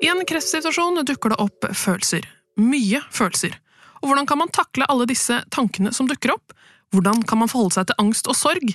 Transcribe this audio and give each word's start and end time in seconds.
I 0.00 0.08
en 0.08 0.22
kreftsituasjon 0.24 1.02
dukker 1.04 1.34
det 1.34 1.36
opp 1.42 1.66
følelser. 1.76 2.24
Mye 2.56 3.02
følelser. 3.12 3.52
Og 4.00 4.08
hvordan 4.08 4.28
kan 4.28 4.40
man 4.40 4.52
takle 4.52 4.88
alle 4.88 5.04
disse 5.08 5.42
tankene 5.52 5.92
som 5.92 6.08
dukker 6.08 6.32
opp? 6.32 6.54
Hvordan 6.94 7.20
kan 7.28 7.42
man 7.42 7.50
forholde 7.52 7.76
seg 7.76 7.90
til 7.90 8.00
angst 8.00 8.30
og 8.30 8.38
sorg? 8.38 8.72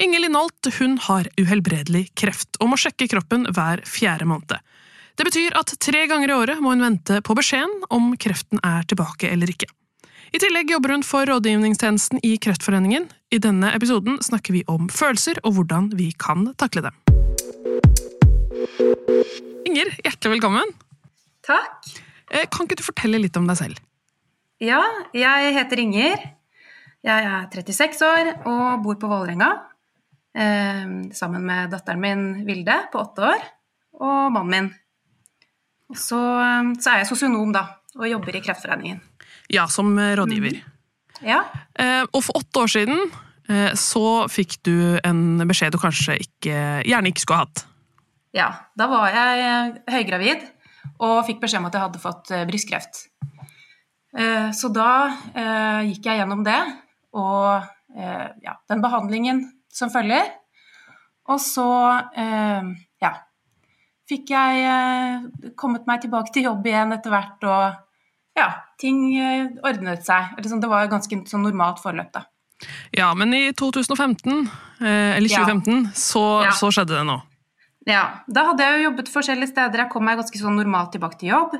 Inger 0.00 0.24
Linholt 0.24 0.70
hun 0.78 0.96
har 1.04 1.28
uhelbredelig 1.36 2.06
kreft 2.16 2.56
og 2.60 2.72
må 2.72 2.80
sjekke 2.80 3.10
kroppen 3.12 3.44
hver 3.52 3.84
fjerde 3.84 4.24
måned. 4.30 4.56
Det 5.20 5.28
betyr 5.28 5.52
at 5.60 5.74
tre 5.76 6.06
ganger 6.08 6.32
i 6.32 6.38
året 6.40 6.64
må 6.64 6.72
hun 6.72 6.86
vente 6.86 7.20
på 7.20 7.36
beskjeden 7.36 7.84
om 7.92 8.16
kreften 8.16 8.62
er 8.64 8.88
tilbake 8.88 9.28
eller 9.28 9.52
ikke. 9.52 9.68
I 10.32 10.40
tillegg 10.40 10.72
jobber 10.72 10.96
hun 10.96 11.04
for 11.04 11.28
rådgivningstjenesten 11.28 12.24
i 12.24 12.38
Kreftforeningen. 12.40 13.10
I 13.28 13.42
denne 13.44 13.74
episoden 13.76 14.16
snakker 14.24 14.56
vi 14.56 14.64
om 14.72 14.88
følelser 14.88 15.36
og 15.44 15.58
hvordan 15.58 15.92
vi 16.00 16.14
kan 16.16 16.48
takle 16.56 16.88
dem. 16.88 16.96
Inger, 19.72 19.88
hjertelig 20.04 20.34
velkommen. 20.34 20.72
Takk. 21.48 21.86
Eh, 22.28 22.44
kan 22.52 22.66
ikke 22.66 22.76
du 22.76 22.84
fortelle 22.84 23.16
litt 23.22 23.36
om 23.40 23.46
deg 23.48 23.56
selv? 23.56 23.78
Ja, 24.60 24.82
jeg 25.16 25.54
heter 25.56 25.80
Inger. 25.80 26.26
Jeg 27.00 27.28
er 27.30 27.46
36 27.48 28.04
år 28.04 28.28
og 28.50 28.82
bor 28.84 28.98
på 29.00 29.08
Vålerenga. 29.08 29.48
Eh, 30.36 30.92
sammen 31.16 31.48
med 31.48 31.72
datteren 31.72 32.04
min 32.04 32.26
Vilde 32.44 32.76
på 32.92 33.00
åtte 33.00 33.24
år 33.30 33.48
og 33.96 34.28
mannen 34.36 34.52
min. 34.52 34.70
Så, 35.96 36.20
så, 36.20 36.92
er 36.92 37.00
jeg 37.00 37.08
sosionom 37.08 37.56
da, 37.56 37.64
og 37.96 38.10
jobber 38.10 38.36
i 38.36 38.44
Kreftforeningen. 38.44 39.00
Ja, 39.56 39.64
som 39.72 39.96
rådgiver. 39.96 40.60
Mm. 40.60 41.26
Ja. 41.32 41.42
Eh, 41.80 42.04
og 42.12 42.20
for 42.28 42.44
åtte 42.44 42.66
år 42.66 42.76
siden 42.76 43.06
eh, 43.48 43.72
så 43.72 44.28
fikk 44.28 44.60
du 44.68 45.00
en 45.00 45.40
beskjed 45.48 45.72
du 45.72 45.80
kanskje 45.80 46.20
ikke, 46.20 46.56
gjerne 46.84 47.16
ikke 47.16 47.24
skulle 47.24 47.40
ha 47.46 47.48
hatt. 47.48 47.68
Ja, 48.32 48.48
da 48.78 48.88
var 48.88 49.12
jeg 49.12 49.80
høygravid 49.92 50.44
og 51.02 51.22
fikk 51.26 51.42
beskjed 51.42 51.62
om 51.62 51.68
at 51.68 51.76
jeg 51.76 51.84
hadde 51.84 52.02
fått 52.02 52.30
eh, 52.34 52.44
brystkreft. 52.48 53.06
Eh, 54.16 54.48
så 54.56 54.70
da 54.72 54.92
eh, 55.32 55.90
gikk 55.90 56.08
jeg 56.08 56.22
gjennom 56.22 56.44
det, 56.46 56.58
og 57.18 57.70
ja, 57.92 58.54
den 58.72 58.80
behandlingen 58.80 59.42
som 59.68 59.90
følger. 59.92 60.30
Og 61.28 61.36
så, 61.44 61.66
ja 62.16 63.10
Fikk 64.08 64.30
jeg 64.32 65.52
kommet 65.60 65.84
meg 65.86 66.00
tilbake 66.00 66.32
til 66.32 66.46
jobb 66.48 66.64
igjen 66.70 66.94
etter 66.96 67.12
hvert, 67.12 67.44
og 67.44 68.40
ja, 68.40 68.46
ting 68.80 69.02
ordnet 69.60 70.08
seg. 70.08 70.32
Sånn, 70.40 70.62
det 70.64 70.70
var 70.72 70.86
et 70.86 70.94
ganske 70.94 71.18
sånn 71.28 71.44
normalt 71.44 71.84
forløp, 71.84 72.08
da. 72.16 72.24
Ja, 72.96 73.10
men 73.12 73.36
i 73.36 73.42
2015, 73.52 74.48
eller 74.80 75.28
2015, 75.28 75.76
ja. 75.76 75.92
Så, 75.92 76.24
ja. 76.48 76.56
så 76.56 76.72
skjedde 76.72 76.96
det 76.96 77.04
noe. 77.12 77.28
Ja, 77.88 78.02
da 78.30 78.44
hadde 78.50 78.66
jeg 78.66 78.78
jo 78.78 78.88
jobbet 78.90 79.10
forskjellige 79.10 79.50
steder. 79.50 79.84
Jeg 79.84 79.90
kom 79.90 80.04
meg 80.06 80.20
ganske 80.20 80.38
sånn 80.38 80.58
normalt 80.58 80.92
tilbake 80.94 81.18
til 81.18 81.32
jobb. 81.32 81.56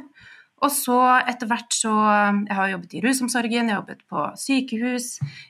Og 0.63 0.71
så 0.71 0.99
etter 1.27 1.49
hvert 1.51 1.75
så 1.75 1.91
Jeg 1.91 2.55
har 2.55 2.69
jobbet 2.71 2.95
i 2.95 3.01
rusomsorgen, 3.03 3.67
jeg 3.67 3.75
har 3.75 3.81
jobbet 3.81 4.05
på 4.07 4.27
sykehus, 4.39 5.09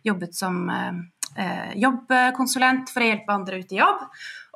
jobbet 0.09 0.39
som 0.39 0.63
eh, 0.73 1.75
jobbkonsulent 1.77 2.93
for 2.93 3.05
å 3.05 3.11
hjelpe 3.11 3.35
andre 3.35 3.61
ut 3.61 3.75
i 3.75 3.83
jobb. 3.83 4.07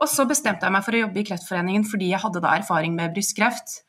Og 0.00 0.08
så 0.08 0.24
bestemte 0.28 0.64
jeg 0.64 0.72
meg 0.72 0.86
for 0.86 0.96
å 0.96 1.04
jobbe 1.04 1.20
i 1.20 1.26
Kreftforeningen 1.28 1.84
fordi 1.88 2.10
jeg 2.14 2.22
hadde 2.24 2.44
da 2.44 2.56
erfaring 2.56 2.96
med 2.96 3.12
brystkreft. 3.12 3.82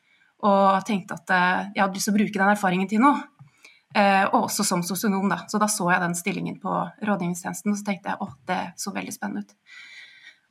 Og 0.44 0.84
tenkte 0.86 1.16
at 1.16 1.32
eh, 1.32 1.72
jeg 1.72 1.84
hadde 1.86 1.96
lyst 1.96 2.10
til 2.10 2.16
å 2.16 2.20
bruke 2.20 2.36
den 2.38 2.52
erfaringen 2.52 2.92
til 2.92 3.04
noe. 3.04 3.24
Eh, 3.96 4.26
og 4.28 4.50
også 4.50 4.68
som 4.68 4.84
sosionom, 4.84 5.30
da. 5.32 5.46
Så 5.48 5.56
da 5.56 5.70
så 5.72 5.88
jeg 5.88 6.04
den 6.04 6.16
stillingen 6.18 6.60
på 6.60 6.74
rådgivningstjenesten, 7.00 7.72
og 7.72 7.80
så 7.80 7.88
tenkte 7.88 8.12
jeg 8.12 8.20
å, 8.20 8.28
det 8.50 8.64
så 8.76 8.92
veldig 8.92 9.16
spennende 9.16 9.48
ut 9.48 9.56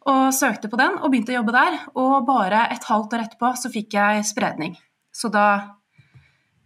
og 0.08 0.34
søkte 0.36 0.70
på 0.72 0.80
den 0.80 1.00
og 1.02 1.12
begynte 1.12 1.34
å 1.34 1.40
jobbe 1.40 1.56
der. 1.56 1.80
Og 2.00 2.20
bare 2.28 2.68
et 2.74 2.86
halvt 2.88 3.16
år 3.18 3.26
etterpå 3.26 3.52
så 3.60 3.72
fikk 3.74 3.98
jeg 3.98 4.28
spredning. 4.28 4.78
Så 5.12 5.32
da 5.34 5.48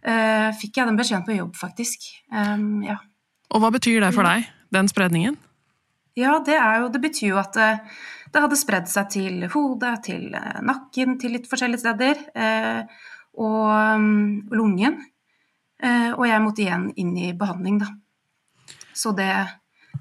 uh, 0.06 0.48
fikk 0.58 0.78
jeg 0.78 0.88
den 0.88 0.98
beskjeden 0.98 1.26
på 1.26 1.36
jobb, 1.36 1.54
faktisk. 1.58 2.06
Um, 2.30 2.82
ja. 2.86 2.98
Og 3.52 3.62
hva 3.62 3.72
betyr 3.74 4.02
det 4.04 4.12
for 4.14 4.26
deg, 4.28 4.46
den 4.74 4.90
spredningen? 4.90 5.38
Ja, 6.18 6.36
det, 6.44 6.58
jo, 6.58 6.90
det 6.92 7.00
betyr 7.02 7.30
jo 7.32 7.40
at 7.40 7.56
uh, 7.56 8.02
det 8.32 8.42
hadde 8.44 8.60
spredd 8.60 8.90
seg 8.92 9.08
til 9.12 9.46
hodet, 9.52 9.96
til 10.06 10.28
uh, 10.36 10.60
nakken, 10.64 11.16
til 11.20 11.34
litt 11.36 11.48
forskjellige 11.50 11.82
steder. 11.84 12.28
og 13.32 13.96
um, 13.96 14.44
lungen. 14.52 15.00
og 15.82 16.26
jeg 16.28 16.42
måtte 16.44 16.62
igjen 16.62 16.92
inn 17.00 17.16
i 17.16 17.32
behandling, 17.32 17.80
da. 17.80 17.88
Så 18.94 19.10
det, 19.16 19.32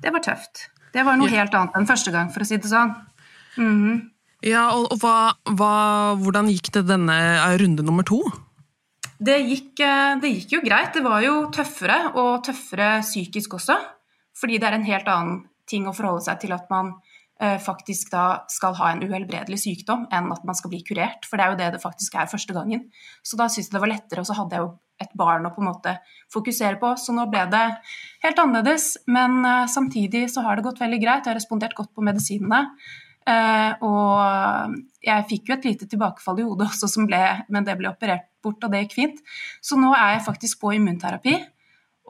det 0.03 0.11
var 0.13 0.21
tøft. 0.21 0.67
Det 0.93 1.05
var 1.07 1.15
noe 1.17 1.31
helt 1.31 1.55
annet 1.55 1.77
enn 1.79 1.87
første 1.87 2.11
gang, 2.11 2.29
for 2.29 2.43
å 2.43 2.47
si 2.47 2.59
det 2.59 2.69
sånn. 2.69 2.91
Mm. 3.57 4.11
Ja, 4.45 4.71
og, 4.73 4.87
og 4.93 5.01
hva, 5.03 5.33
hva, 5.53 5.73
Hvordan 6.21 6.49
gikk 6.49 6.71
det 6.73 6.87
denne 6.89 7.17
runde 7.61 7.85
nummer 7.85 8.05
to? 8.07 8.23
Det 9.21 9.37
gikk, 9.45 9.83
eh, 9.85 10.15
det 10.21 10.31
gikk, 10.33 10.55
jo 10.55 10.61
greit. 10.65 10.95
Det 10.95 11.03
var 11.05 11.21
jo 11.21 11.35
tøffere, 11.53 11.99
og 12.17 12.41
tøffere 12.47 13.03
psykisk 13.05 13.59
også. 13.59 13.77
Fordi 14.41 14.57
det 14.57 14.69
er 14.69 14.79
en 14.79 14.87
helt 14.87 15.09
annen 15.11 15.41
ting 15.69 15.85
å 15.85 15.93
forholde 15.93 16.25
seg 16.25 16.39
til 16.41 16.55
at 16.55 16.65
man 16.73 16.95
eh, 17.37 17.59
faktisk 17.61 18.09
da 18.15 18.25
skal 18.49 18.73
ha 18.79 18.89
en 18.91 19.03
uhelbredelig 19.05 19.59
sykdom, 19.61 20.07
enn 20.09 20.31
at 20.33 20.47
man 20.47 20.57
skal 20.57 20.73
bli 20.73 20.81
kurert. 20.87 21.27
For 21.29 21.37
det 21.37 21.45
er 21.45 21.53
jo 21.53 21.59
det 21.59 21.69
det 21.75 21.83
faktisk 21.83 22.17
er 22.17 22.31
første 22.31 22.55
gangen. 22.57 22.87
Så 23.21 23.37
da 23.37 23.45
syntes 23.45 23.69
jeg 23.69 23.77
det 23.77 23.83
var 23.85 23.93
lettere, 23.93 24.25
og 24.25 24.29
så 24.31 24.39
hadde 24.39 24.57
jeg 24.57 24.65
jo 24.65 24.73
et 25.01 25.13
barn 25.17 25.45
å 25.45 25.53
på 25.53 25.61
en 25.61 25.69
måte 25.69 25.95
fokusere 26.33 26.81
på. 26.81 26.95
Så 26.97 27.13
nå 27.13 27.27
ble 27.29 27.45
det 27.53 27.63
helt 28.25 28.41
annerledes. 28.41 28.95
Men 29.05 29.43
eh, 29.45 29.69
samtidig 29.69 30.25
så 30.33 30.45
har 30.47 30.57
det 30.57 30.65
gått 30.65 30.81
veldig 30.81 31.01
greit. 31.03 31.25
Jeg 31.25 31.35
har 31.35 31.41
respondert 31.43 31.77
godt 31.77 31.93
på 31.93 32.09
medisinene. 32.09 32.65
Uh, 33.21 33.77
og 33.85 34.77
jeg 35.05 35.25
fikk 35.29 35.49
jo 35.51 35.53
et 35.53 35.65
lite 35.69 35.87
tilbakefall 35.89 36.39
i 36.41 36.45
hodet 36.45 36.71
også, 36.73 37.05
ble, 37.05 37.21
men 37.53 37.67
det 37.67 37.77
ble 37.79 37.91
operert 37.91 38.27
bort, 38.41 38.61
og 38.65 38.73
det 38.73 38.85
gikk 38.85 38.97
fint. 38.97 39.19
Så 39.61 39.77
nå 39.79 39.91
er 39.93 40.15
jeg 40.15 40.25
faktisk 40.25 40.61
på 40.63 40.73
immunterapi, 40.77 41.35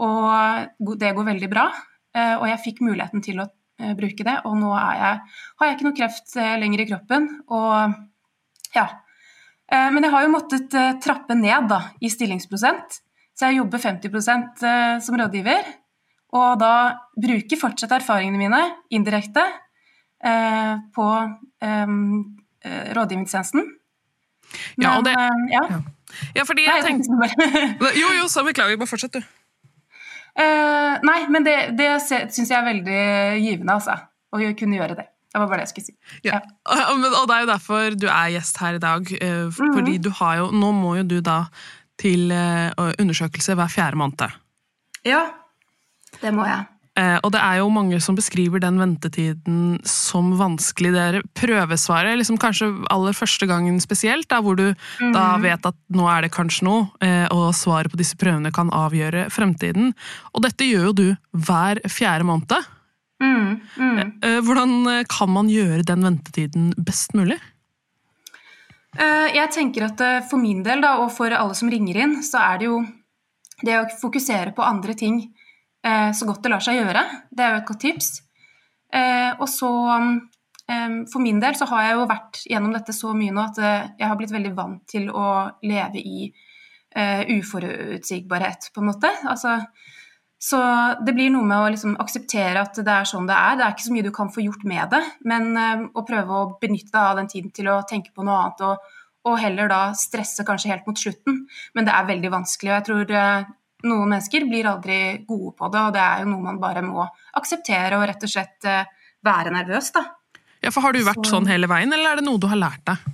og 0.01 0.95
det 1.01 1.15
går 1.17 1.27
veldig 1.33 1.49
bra. 1.51 1.67
Uh, 2.15 2.35
og 2.41 2.47
jeg 2.49 2.63
fikk 2.63 2.81
muligheten 2.85 3.23
til 3.23 3.43
å 3.43 3.47
uh, 3.47 3.93
bruke 3.97 4.25
det, 4.27 4.37
og 4.47 4.57
nå 4.59 4.71
jeg, 4.71 5.19
har 5.59 5.69
jeg 5.69 5.77
ikke 5.77 5.89
noe 5.89 5.99
kreft 5.99 6.35
lenger 6.63 6.83
i 6.83 6.89
kroppen. 6.93 7.29
Og 7.51 7.97
ja. 8.71 8.85
men 9.67 10.05
jeg 10.05 10.13
har 10.13 10.23
jo 10.23 10.31
måttet 10.31 10.75
trappe 11.03 11.35
ned 11.35 11.67
da, 11.67 11.81
i 11.99 12.07
stillingsprosent, 12.11 13.01
så 13.35 13.49
jeg 13.49 13.57
jobber 13.57 13.81
50% 13.83 14.63
som 15.03 15.17
rådgiver. 15.19 15.67
Og 16.39 16.61
da 16.61 16.73
bruker 17.19 17.59
fortsatt 17.59 17.97
erfaringene 17.97 18.39
mine 18.39 18.61
indirekte 18.95 19.43
Eh, 19.43 19.70
på 20.21 21.07
um, 21.65 22.01
rådgivningstjenesten. 22.97 23.63
Men, 24.75 24.85
ja, 24.85 25.01
det, 25.01 25.13
ja. 25.51 25.61
ja, 26.35 26.43
fordi 26.45 26.65
jeg 26.67 26.83
tenkte 26.85 27.09
Jo, 28.01 28.11
jo, 28.19 28.27
så 28.29 28.43
beklager. 28.45 28.77
Bare 28.77 28.89
fortsett, 28.89 29.15
du. 29.15 29.21
Uh, 30.31 30.99
nei, 31.03 31.17
men 31.31 31.45
det, 31.47 31.55
det 31.79 31.89
syns 32.05 32.45
jeg 32.45 32.57
er 32.57 32.67
veldig 32.67 33.01
givende, 33.43 33.79
altså. 33.79 33.97
Å 34.31 34.39
kunne 34.59 34.79
gjøre 34.79 34.95
det. 34.99 35.07
Det 35.31 35.39
var 35.39 35.47
bare 35.47 35.61
det 35.61 35.69
jeg 35.69 35.73
skulle 35.73 35.89
si. 35.89 35.97
Ja. 36.27 36.39
Ja. 36.67 36.87
Og 37.21 37.27
det 37.29 37.35
er 37.35 37.45
jo 37.45 37.51
derfor 37.51 37.95
du 37.95 38.07
er 38.11 38.33
gjest 38.35 38.59
her 38.63 38.79
i 38.79 38.83
dag. 38.83 39.13
Fordi 39.55 39.97
mm. 39.97 40.01
du 40.03 40.11
har 40.19 40.41
jo 40.41 40.49
Nå 40.55 40.71
må 40.75 40.97
jo 40.99 41.07
du 41.07 41.19
da 41.23 41.45
til 42.01 42.31
undersøkelse 42.33 43.55
hver 43.59 43.71
fjerde 43.71 43.99
måned. 44.01 44.39
Ja, 45.07 45.25
det 46.21 46.33
må 46.35 46.47
jeg. 46.47 46.70
Eh, 46.99 47.17
og 47.23 47.31
det 47.31 47.39
er 47.39 47.61
jo 47.61 47.69
mange 47.71 48.01
som 48.03 48.17
beskriver 48.17 48.59
den 48.59 48.75
ventetiden 48.81 49.77
som 49.87 50.33
vanskelig. 50.39 50.91
Det 50.91 51.03
er 51.03 51.27
prøvesvaret, 51.39 52.17
liksom 52.19 52.39
kanskje 52.41 52.67
aller 52.91 53.15
første 53.15 53.47
gangen 53.47 53.79
spesielt, 53.83 54.27
da, 54.31 54.41
hvor 54.43 54.59
du 54.59 54.73
mm. 54.73 55.13
da 55.15 55.37
vet 55.39 55.69
at 55.69 55.77
nå 55.95 56.09
er 56.11 56.25
det 56.25 56.33
kanskje 56.35 56.67
noe, 56.67 56.89
eh, 57.05 57.27
og 57.31 57.55
svaret 57.55 57.93
på 57.93 58.01
disse 58.01 58.19
prøvene 58.19 58.51
kan 58.55 58.73
avgjøre 58.75 59.29
fremtiden. 59.31 59.93
Og 60.35 60.43
dette 60.43 60.67
gjør 60.67 60.89
jo 60.89 60.97
du 60.99 61.07
hver 61.47 61.79
fjerde 61.87 62.27
måned. 62.27 62.69
Mm. 63.23 63.49
Mm. 63.77 63.97
Eh, 64.25 64.39
hvordan 64.43 65.05
kan 65.07 65.31
man 65.31 65.51
gjøre 65.51 65.87
den 65.87 66.03
ventetiden 66.09 66.71
best 66.75 67.15
mulig? 67.15 67.39
Jeg 68.91 69.47
tenker 69.55 69.85
at 69.85 70.01
For 70.27 70.35
min 70.35 70.65
del, 70.65 70.81
da, 70.83 70.97
og 70.99 71.13
for 71.15 71.31
alle 71.31 71.55
som 71.55 71.69
ringer 71.71 71.95
inn, 72.03 72.17
så 72.27 72.41
er 72.43 72.57
det 72.59 72.65
jo 72.67 72.81
det 73.63 73.77
å 73.79 73.85
fokusere 74.01 74.51
på 74.51 74.65
andre 74.67 74.95
ting 74.99 75.21
så 75.81 76.27
godt 76.29 76.43
det 76.45 76.51
lar 76.51 76.61
seg 76.61 76.77
gjøre. 76.77 77.01
Det 77.33 77.41
er 77.41 77.55
jo 77.55 77.59
et 77.61 77.69
godt 77.71 77.81
tips. 77.81 78.09
Eh, 78.91 79.31
og 79.39 79.47
så 79.49 79.71
eh, 80.67 80.95
for 81.11 81.23
min 81.23 81.39
del 81.39 81.55
så 81.55 81.67
har 81.71 81.85
jeg 81.85 81.97
jo 81.97 82.07
vært 82.11 82.41
gjennom 82.49 82.75
dette 82.75 82.95
så 82.95 83.13
mye 83.15 83.33
nå 83.33 83.45
at 83.45 83.59
jeg 83.63 84.07
har 84.07 84.17
blitt 84.19 84.33
veldig 84.35 84.53
vant 84.57 84.83
til 84.89 85.09
å 85.11 85.27
leve 85.65 86.01
i 86.01 86.31
uforutsigbarhet, 86.91 88.65
på 88.75 88.81
en 88.81 88.87
måte. 88.89 89.07
Altså, 89.31 89.53
så 90.43 90.57
det 91.07 91.13
blir 91.15 91.29
noe 91.31 91.47
med 91.47 91.55
å 91.63 91.69
liksom 91.71 91.93
akseptere 92.03 92.59
at 92.59 92.75
det 92.83 92.91
er 92.91 93.07
sånn 93.07 93.29
det 93.29 93.37
er. 93.37 93.53
Det 93.55 93.63
er 93.63 93.75
ikke 93.77 93.85
så 93.85 93.93
mye 93.95 94.07
du 94.09 94.09
kan 94.17 94.31
få 94.35 94.43
gjort 94.43 94.65
med 94.67 94.91
det, 94.91 94.99
men 95.23 95.55
å 95.95 96.03
prøve 96.03 96.35
å 96.35 96.49
benytte 96.59 96.91
deg 96.91 96.99
av 96.99 97.21
den 97.21 97.31
tiden 97.31 97.53
til 97.55 97.69
å 97.71 97.77
tenke 97.87 98.11
på 98.11 98.25
noe 98.27 98.41
annet, 98.41 98.65
og, 98.67 98.91
og, 99.23 99.39
heller 99.39 99.71
da 99.71 99.79
stresse 99.95 100.43
kanskje 100.43 100.73
helt 100.73 100.91
mot 100.91 100.99
slutten. 100.99 101.45
Men 101.79 101.87
det 101.87 101.95
er 101.95 102.11
veldig 102.11 102.33
vanskelig, 102.35 102.73
og 102.73 102.75
jeg 102.75 102.87
tror 102.89 103.07
noen 103.83 104.13
mennesker 104.13 104.47
blir 104.49 104.69
aldri 104.69 104.99
gode 105.27 105.55
på 105.57 105.69
det, 105.73 105.83
og 105.87 105.93
det 105.95 106.01
er 106.03 106.23
jo 106.23 106.31
noe 106.31 106.45
man 106.45 106.59
bare 106.61 106.83
må 106.85 107.05
akseptere 107.37 107.97
og 107.99 108.07
rett 108.09 108.27
og 108.27 108.31
slett 108.31 108.67
være 109.25 109.53
nervøs, 109.53 109.91
da. 109.95 110.05
Ja, 110.61 110.69
for 110.69 110.85
Har 110.85 110.93
du 110.93 111.01
vært 111.05 111.25
så... 111.25 111.37
sånn 111.37 111.49
hele 111.49 111.69
veien, 111.69 111.93
eller 111.93 112.11
er 112.13 112.21
det 112.21 112.27
noe 112.27 112.41
du 112.41 112.47
har 112.51 112.59
lært 112.59 112.85
deg? 112.85 113.11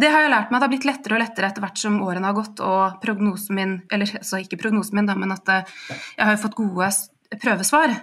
Det 0.00 0.08
har 0.08 0.24
jeg 0.24 0.32
lært 0.32 0.52
meg. 0.52 0.60
Det 0.60 0.64
har 0.64 0.72
blitt 0.72 0.86
lettere 0.88 1.16
og 1.16 1.20
lettere 1.20 1.48
etter 1.50 1.64
hvert 1.64 1.80
som 1.80 1.98
årene 2.06 2.30
har 2.30 2.36
gått, 2.36 2.60
og 2.64 3.00
prognosen 3.02 3.58
min 3.58 3.72
Eller 3.92 4.14
altså 4.20 4.40
ikke 4.40 4.60
prognosen 4.62 4.96
min, 5.00 5.08
da, 5.08 5.16
men 5.18 5.34
at 5.34 5.50
eh, 5.52 5.74
jeg 6.16 6.28
har 6.30 6.38
fått 6.40 6.56
gode 6.58 6.88
prøvesvar. 7.42 7.96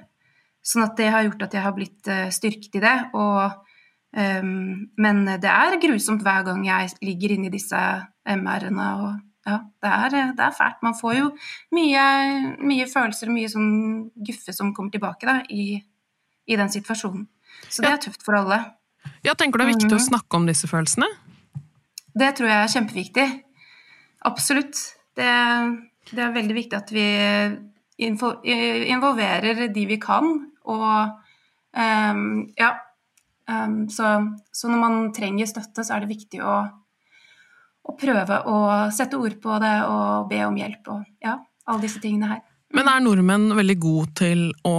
Sånn 0.68 0.84
at 0.84 1.00
det 1.00 1.08
har 1.14 1.26
gjort 1.26 1.48
at 1.48 1.56
jeg 1.56 1.64
har 1.64 1.74
blitt 1.78 2.12
eh, 2.12 2.28
styrket 2.34 2.78
i 2.78 2.84
det. 2.84 2.96
Og, 3.18 3.72
um, 4.20 4.52
men 5.00 5.24
det 5.40 5.50
er 5.50 5.80
grusomt 5.82 6.26
hver 6.26 6.44
gang 6.50 6.66
jeg 6.68 6.92
ligger 7.08 7.38
inni 7.38 7.54
disse 7.54 7.82
MR-ene. 8.28 8.90
og 9.08 9.24
ja, 9.48 9.58
det 9.84 9.92
er, 9.96 10.16
det 10.36 10.44
er, 10.44 10.56
fælt. 10.56 10.82
Man 10.84 10.96
får 10.98 11.14
jo 11.16 11.28
mye, 11.76 12.04
mye 12.60 12.88
følelser 12.92 13.30
og 13.30 13.38
mye 13.38 13.52
sånn 13.52 13.70
guffe 14.28 14.56
som 14.56 14.74
kommer 14.76 14.92
tilbake 14.92 15.30
da, 15.30 15.40
i, 15.48 15.78
i 16.48 16.60
den 16.60 16.72
situasjonen. 16.74 17.28
Så 17.72 17.86
det 17.86 17.94
er 17.94 18.02
tøft 18.08 18.26
for 18.26 18.38
alle. 18.38 18.60
Ja, 19.24 19.34
Tenker 19.34 19.60
du 19.60 19.64
det 19.64 19.70
er 19.70 19.76
viktig 19.78 19.94
å 19.96 20.02
mm. 20.02 20.08
snakke 20.10 20.40
om 20.40 20.48
disse 20.50 20.68
følelsene? 20.70 21.08
Det 22.18 22.34
tror 22.38 22.52
jeg 22.52 22.64
er 22.64 22.74
kjempeviktig. 22.74 23.28
Absolutt. 24.28 24.82
Det, 25.18 25.30
det 26.12 26.24
er 26.24 26.36
veldig 26.36 26.58
viktig 26.58 26.78
at 26.78 26.92
vi 26.94 27.08
involverer 28.08 29.64
de 29.74 29.86
vi 29.90 29.98
kan, 30.02 30.28
og 30.68 30.92
um, 31.74 32.28
ja. 32.60 32.74
Um, 33.48 33.86
så, 33.88 34.10
så, 34.52 34.68
når 34.68 34.82
man 34.82 34.98
trenger 35.16 35.48
støtte, 35.48 35.86
så 35.88 35.96
er 35.96 36.04
det 36.04 36.12
viktig 36.12 36.42
å, 36.44 36.58
å, 37.88 37.96
prøve 37.98 38.42
å 38.52 38.58
sette 38.94 39.20
ord 39.20 39.38
på 39.42 39.58
det 39.64 39.74
og 39.88 40.30
be 40.32 40.44
om 40.46 40.58
hjelp 40.60 40.94
og 40.94 41.04
ja, 41.24 41.38
alle 41.68 41.84
disse 41.86 42.02
tingene 42.04 42.32
her. 42.36 42.46
Men 42.76 42.90
er 42.92 43.04
nordmenn 43.04 43.50
veldig 43.56 43.78
gode 43.80 44.14
til 44.20 44.48
å 44.68 44.78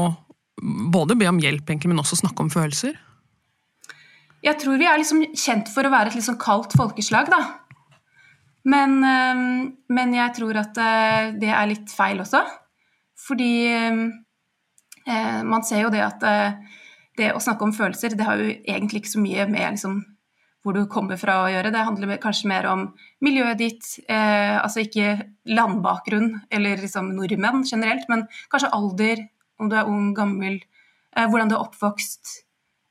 både 0.93 1.17
be 1.19 1.29
om 1.31 1.39
hjelp, 1.41 1.65
egentlig, 1.69 1.93
men 1.93 2.03
også 2.03 2.19
snakke 2.21 2.45
om 2.45 2.51
følelser? 2.53 2.99
Jeg 4.45 4.59
tror 4.61 4.79
vi 4.79 4.87
er 4.87 5.01
liksom 5.01 5.25
kjent 5.35 5.71
for 5.73 5.87
å 5.87 5.93
være 5.93 6.13
et 6.13 6.19
litt 6.19 6.27
sånn 6.27 6.39
kaldt 6.41 6.77
folkeslag, 6.79 7.31
da. 7.33 7.41
Men, 8.69 8.99
men, 9.89 10.13
jeg 10.13 10.35
tror 10.37 10.59
at 10.61 10.79
eh, 10.83 11.31
det 11.41 11.51
er 11.55 11.71
litt 11.71 11.93
feil 11.95 12.21
også. 12.21 12.43
Fordi 13.29 13.53
eh, 13.71 15.41
man 15.49 15.65
ser 15.67 15.87
jo 15.87 15.93
det 15.95 16.03
at 16.05 16.27
eh, 16.27 16.59
det 17.19 17.33
å 17.35 17.43
snakke 17.43 17.67
om 17.67 17.75
følelser, 17.75 18.15
det 18.19 18.27
har 18.29 18.41
jo 18.41 18.51
egentlig 18.51 19.03
ikke 19.03 19.15
så 19.15 19.23
mye 19.23 19.49
med 19.51 19.79
liksom, 19.79 19.99
hvor 20.69 20.77
du 20.77 20.85
kommer 20.93 21.17
fra 21.17 21.39
å 21.47 21.49
gjøre. 21.49 21.73
Det 21.73 21.85
handler 21.87 22.19
kanskje 22.21 22.51
mer 22.51 22.69
om 22.69 22.85
miljøet 23.25 23.61
ditt, 23.61 23.87
eh, 24.05 24.59
altså 24.61 24.85
ikke 24.85 25.17
landbakgrunn 25.49 26.35
eller 26.53 26.83
liksom 26.85 27.15
nordmenn 27.17 27.65
generelt, 27.65 28.05
men 28.13 28.27
kanskje 28.53 28.73
alder, 28.77 29.25
om 29.59 29.71
du 29.73 29.77
er 29.79 29.89
ung, 29.89 30.13
gammel, 30.15 30.61
eh, 31.17 31.25
hvordan 31.25 31.49
du 31.49 31.57
er 31.57 31.65
oppvokst, 31.65 32.43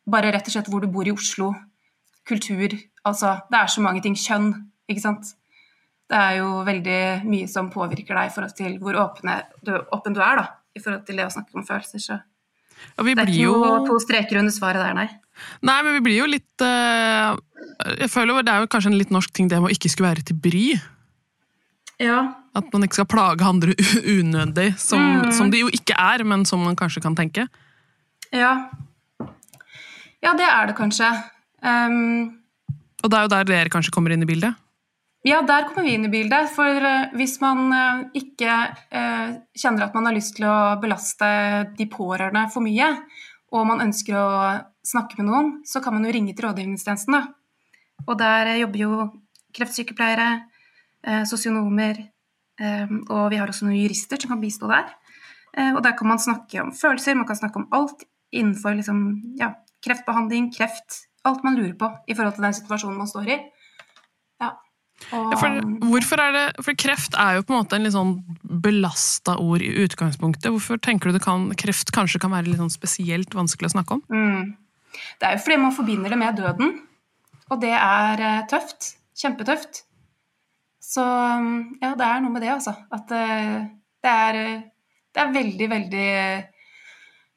bare 0.10 0.32
rett 0.34 0.50
og 0.50 0.56
slett 0.56 0.72
hvor 0.74 0.82
du 0.82 0.90
bor 0.90 1.06
i 1.06 1.14
Oslo, 1.14 1.54
kultur 2.28 2.74
Altså, 3.08 3.38
det 3.48 3.56
er 3.56 3.70
så 3.72 3.80
mange 3.80 4.02
ting. 4.04 4.18
Kjønn, 4.20 4.50
ikke 4.92 5.00
sant. 5.00 5.30
Det 6.12 6.18
er 6.18 6.42
jo 6.42 6.64
veldig 6.68 7.24
mye 7.24 7.48
som 7.48 7.70
påvirker 7.72 8.18
deg 8.18 8.28
i 8.28 8.34
forhold 8.34 8.56
til 8.58 8.74
hvor 8.84 8.98
åpne, 9.00 9.38
du, 9.64 9.72
åpen 9.96 10.16
du 10.16 10.20
er, 10.20 10.42
da, 10.42 10.46
i 10.76 10.82
forhold 10.82 11.06
til 11.08 11.16
det 11.16 11.28
å 11.28 11.32
snakke 11.32 11.56
om 11.56 11.64
følelser. 11.64 12.04
Så 12.04 12.18
det 13.00 13.16
er 13.16 13.32
ikke 13.32 13.46
jo... 13.46 13.56
noe 13.64 13.86
to 13.88 13.96
streker 14.04 14.42
under 14.42 14.52
svaret 14.52 14.84
der, 14.84 14.98
nei. 14.98 15.08
Nei, 15.66 15.78
men 15.86 15.98
vi 15.98 16.04
blir 16.06 16.19
jo 16.22 16.28
litt 16.30 16.63
uh, 16.63 17.38
Jeg 18.00 18.10
føler 18.13 18.44
det 18.45 18.54
er 18.54 18.63
jo 18.63 18.69
kanskje 18.72 18.92
en 18.92 19.00
litt 19.00 19.13
norsk 19.13 19.34
ting 19.36 19.50
det 19.51 19.60
med 19.62 19.72
å 19.72 19.75
ikke 19.75 19.92
skulle 19.92 20.12
være 20.12 20.25
til 20.28 20.39
bry. 20.42 20.66
Ja. 22.01 22.19
At 22.57 22.69
man 22.74 22.86
ikke 22.86 23.00
skal 23.00 23.10
plage 23.10 23.45
andre 23.45 23.74
unødig, 24.18 24.72
som, 24.81 25.01
mm. 25.01 25.31
som 25.38 25.50
de 25.54 25.63
jo 25.66 25.72
ikke 25.74 25.98
er, 25.98 26.25
men 26.28 26.45
som 26.45 26.62
man 26.66 26.78
kanskje 26.78 27.04
kan 27.06 27.18
tenke. 27.18 27.48
Ja. 28.34 28.54
Ja, 30.24 30.34
det 30.38 30.45
er 30.45 30.69
det 30.69 30.78
kanskje. 30.78 31.10
Um, 31.62 32.38
og 33.04 33.12
det 33.12 33.18
er 33.18 33.25
jo 33.25 33.33
der 33.33 33.50
dere 33.50 33.74
kanskje 33.74 33.94
kommer 33.94 34.13
inn 34.13 34.25
i 34.25 34.30
bildet? 34.30 34.57
Ja, 35.28 35.42
der 35.45 35.68
kommer 35.68 35.83
vi 35.86 35.95
inn 35.98 36.07
i 36.07 36.12
bildet. 36.12 36.51
For 36.56 36.81
uh, 36.86 37.10
hvis 37.18 37.38
man 37.44 37.68
uh, 37.74 38.06
ikke 38.18 38.56
uh, 38.94 39.38
kjenner 39.57 39.88
at 39.88 39.98
man 39.98 40.10
har 40.10 40.18
lyst 40.18 40.38
til 40.38 40.48
å 40.50 40.78
belaste 40.81 41.30
de 41.78 41.90
pårørende 41.92 42.48
for 42.54 42.66
mye, 42.66 42.94
og 43.54 43.69
man 43.69 43.83
ønsker 43.86 44.18
å 44.18 44.30
snakke 44.88 45.19
med 45.19 45.30
noen, 45.30 45.56
så 45.68 45.81
kan 45.84 45.95
man 45.95 46.07
jo 46.07 46.13
ringe 46.16 46.36
til 46.36 46.48
rådgivningstjenesten. 46.48 47.16
Da. 47.18 48.06
Og 48.07 48.16
der 48.19 48.56
jobber 48.62 48.84
jo 48.84 49.07
kreftsykepleiere, 49.57 50.30
Eh, 51.07 51.24
sosionomer, 51.24 52.00
eh, 52.60 52.89
og 53.13 53.30
vi 53.31 53.38
har 53.39 53.48
også 53.48 53.68
noen 53.68 53.80
jurister 53.80 54.19
som 54.19 54.34
kan 54.34 54.42
bistå 54.42 54.68
der. 54.68 54.89
Eh, 55.56 55.72
og 55.75 55.84
der 55.86 55.95
kan 55.98 56.10
man 56.10 56.19
snakke 56.19 56.62
om 56.63 56.74
følelser, 56.75 57.16
man 57.16 57.28
kan 57.30 57.39
snakke 57.39 57.62
om 57.62 57.68
alt 57.72 58.04
innenfor 58.34 58.75
liksom, 58.75 59.04
ja, 59.39 59.54
kreftbehandling, 59.86 60.50
kreft, 60.56 61.06
alt 61.24 61.45
man 61.45 61.56
lurer 61.56 61.78
på 61.80 61.92
i 62.10 62.18
forhold 62.18 62.36
til 62.36 62.48
den 62.48 62.57
situasjonen 62.57 62.98
man 63.00 63.07
står 63.07 63.30
i. 63.30 63.38
Ja. 64.44 64.51
Og, 65.13 65.31
ja, 65.31 65.38
for, 65.40 65.62
hvorfor 65.94 66.22
er 66.25 66.36
det, 66.36 66.45
for 66.66 66.75
kreft 66.75 67.16
er 67.16 67.38
jo 67.38 67.45
på 67.45 67.54
en 67.54 67.62
måte 67.62 67.78
en 67.78 67.86
litt 67.86 67.95
sånn 67.95 68.18
belasta 68.66 69.38
ord 69.40 69.63
i 69.63 69.69
utgangspunktet. 69.86 70.50
Hvorfor 70.50 70.81
tenker 70.81 71.07
du 71.07 71.19
det 71.19 71.24
kan, 71.24 71.51
kreft 71.56 71.94
kanskje 71.95 72.19
kan 72.19 72.33
være 72.33 72.50
litt 72.50 72.60
sånn 72.60 72.74
spesielt 72.74 73.38
vanskelig 73.38 73.69
å 73.69 73.75
snakke 73.78 74.00
om? 74.00 74.04
Mm. 74.12 74.56
Det 75.18 75.28
er 75.28 75.38
jo 75.38 75.44
fordi 75.46 75.58
man 75.62 75.75
forbinder 75.75 76.14
det 76.14 76.19
med 76.22 76.38
døden, 76.38 76.74
og 77.50 77.62
det 77.62 77.74
er 77.74 78.24
tøft. 78.52 78.94
Kjempetøft. 79.18 79.81
Så 80.84 81.02
ja, 81.02 81.94
det 81.98 82.06
er 82.06 82.19
noe 82.22 82.34
med 82.36 82.44
det, 82.46 82.52
altså. 82.54 82.75
At 82.94 83.10
uh, 83.10 83.56
det, 84.06 84.12
er, 84.12 84.38
det 85.10 85.24
er 85.24 85.34
veldig, 85.34 85.69
veldig 85.72 86.12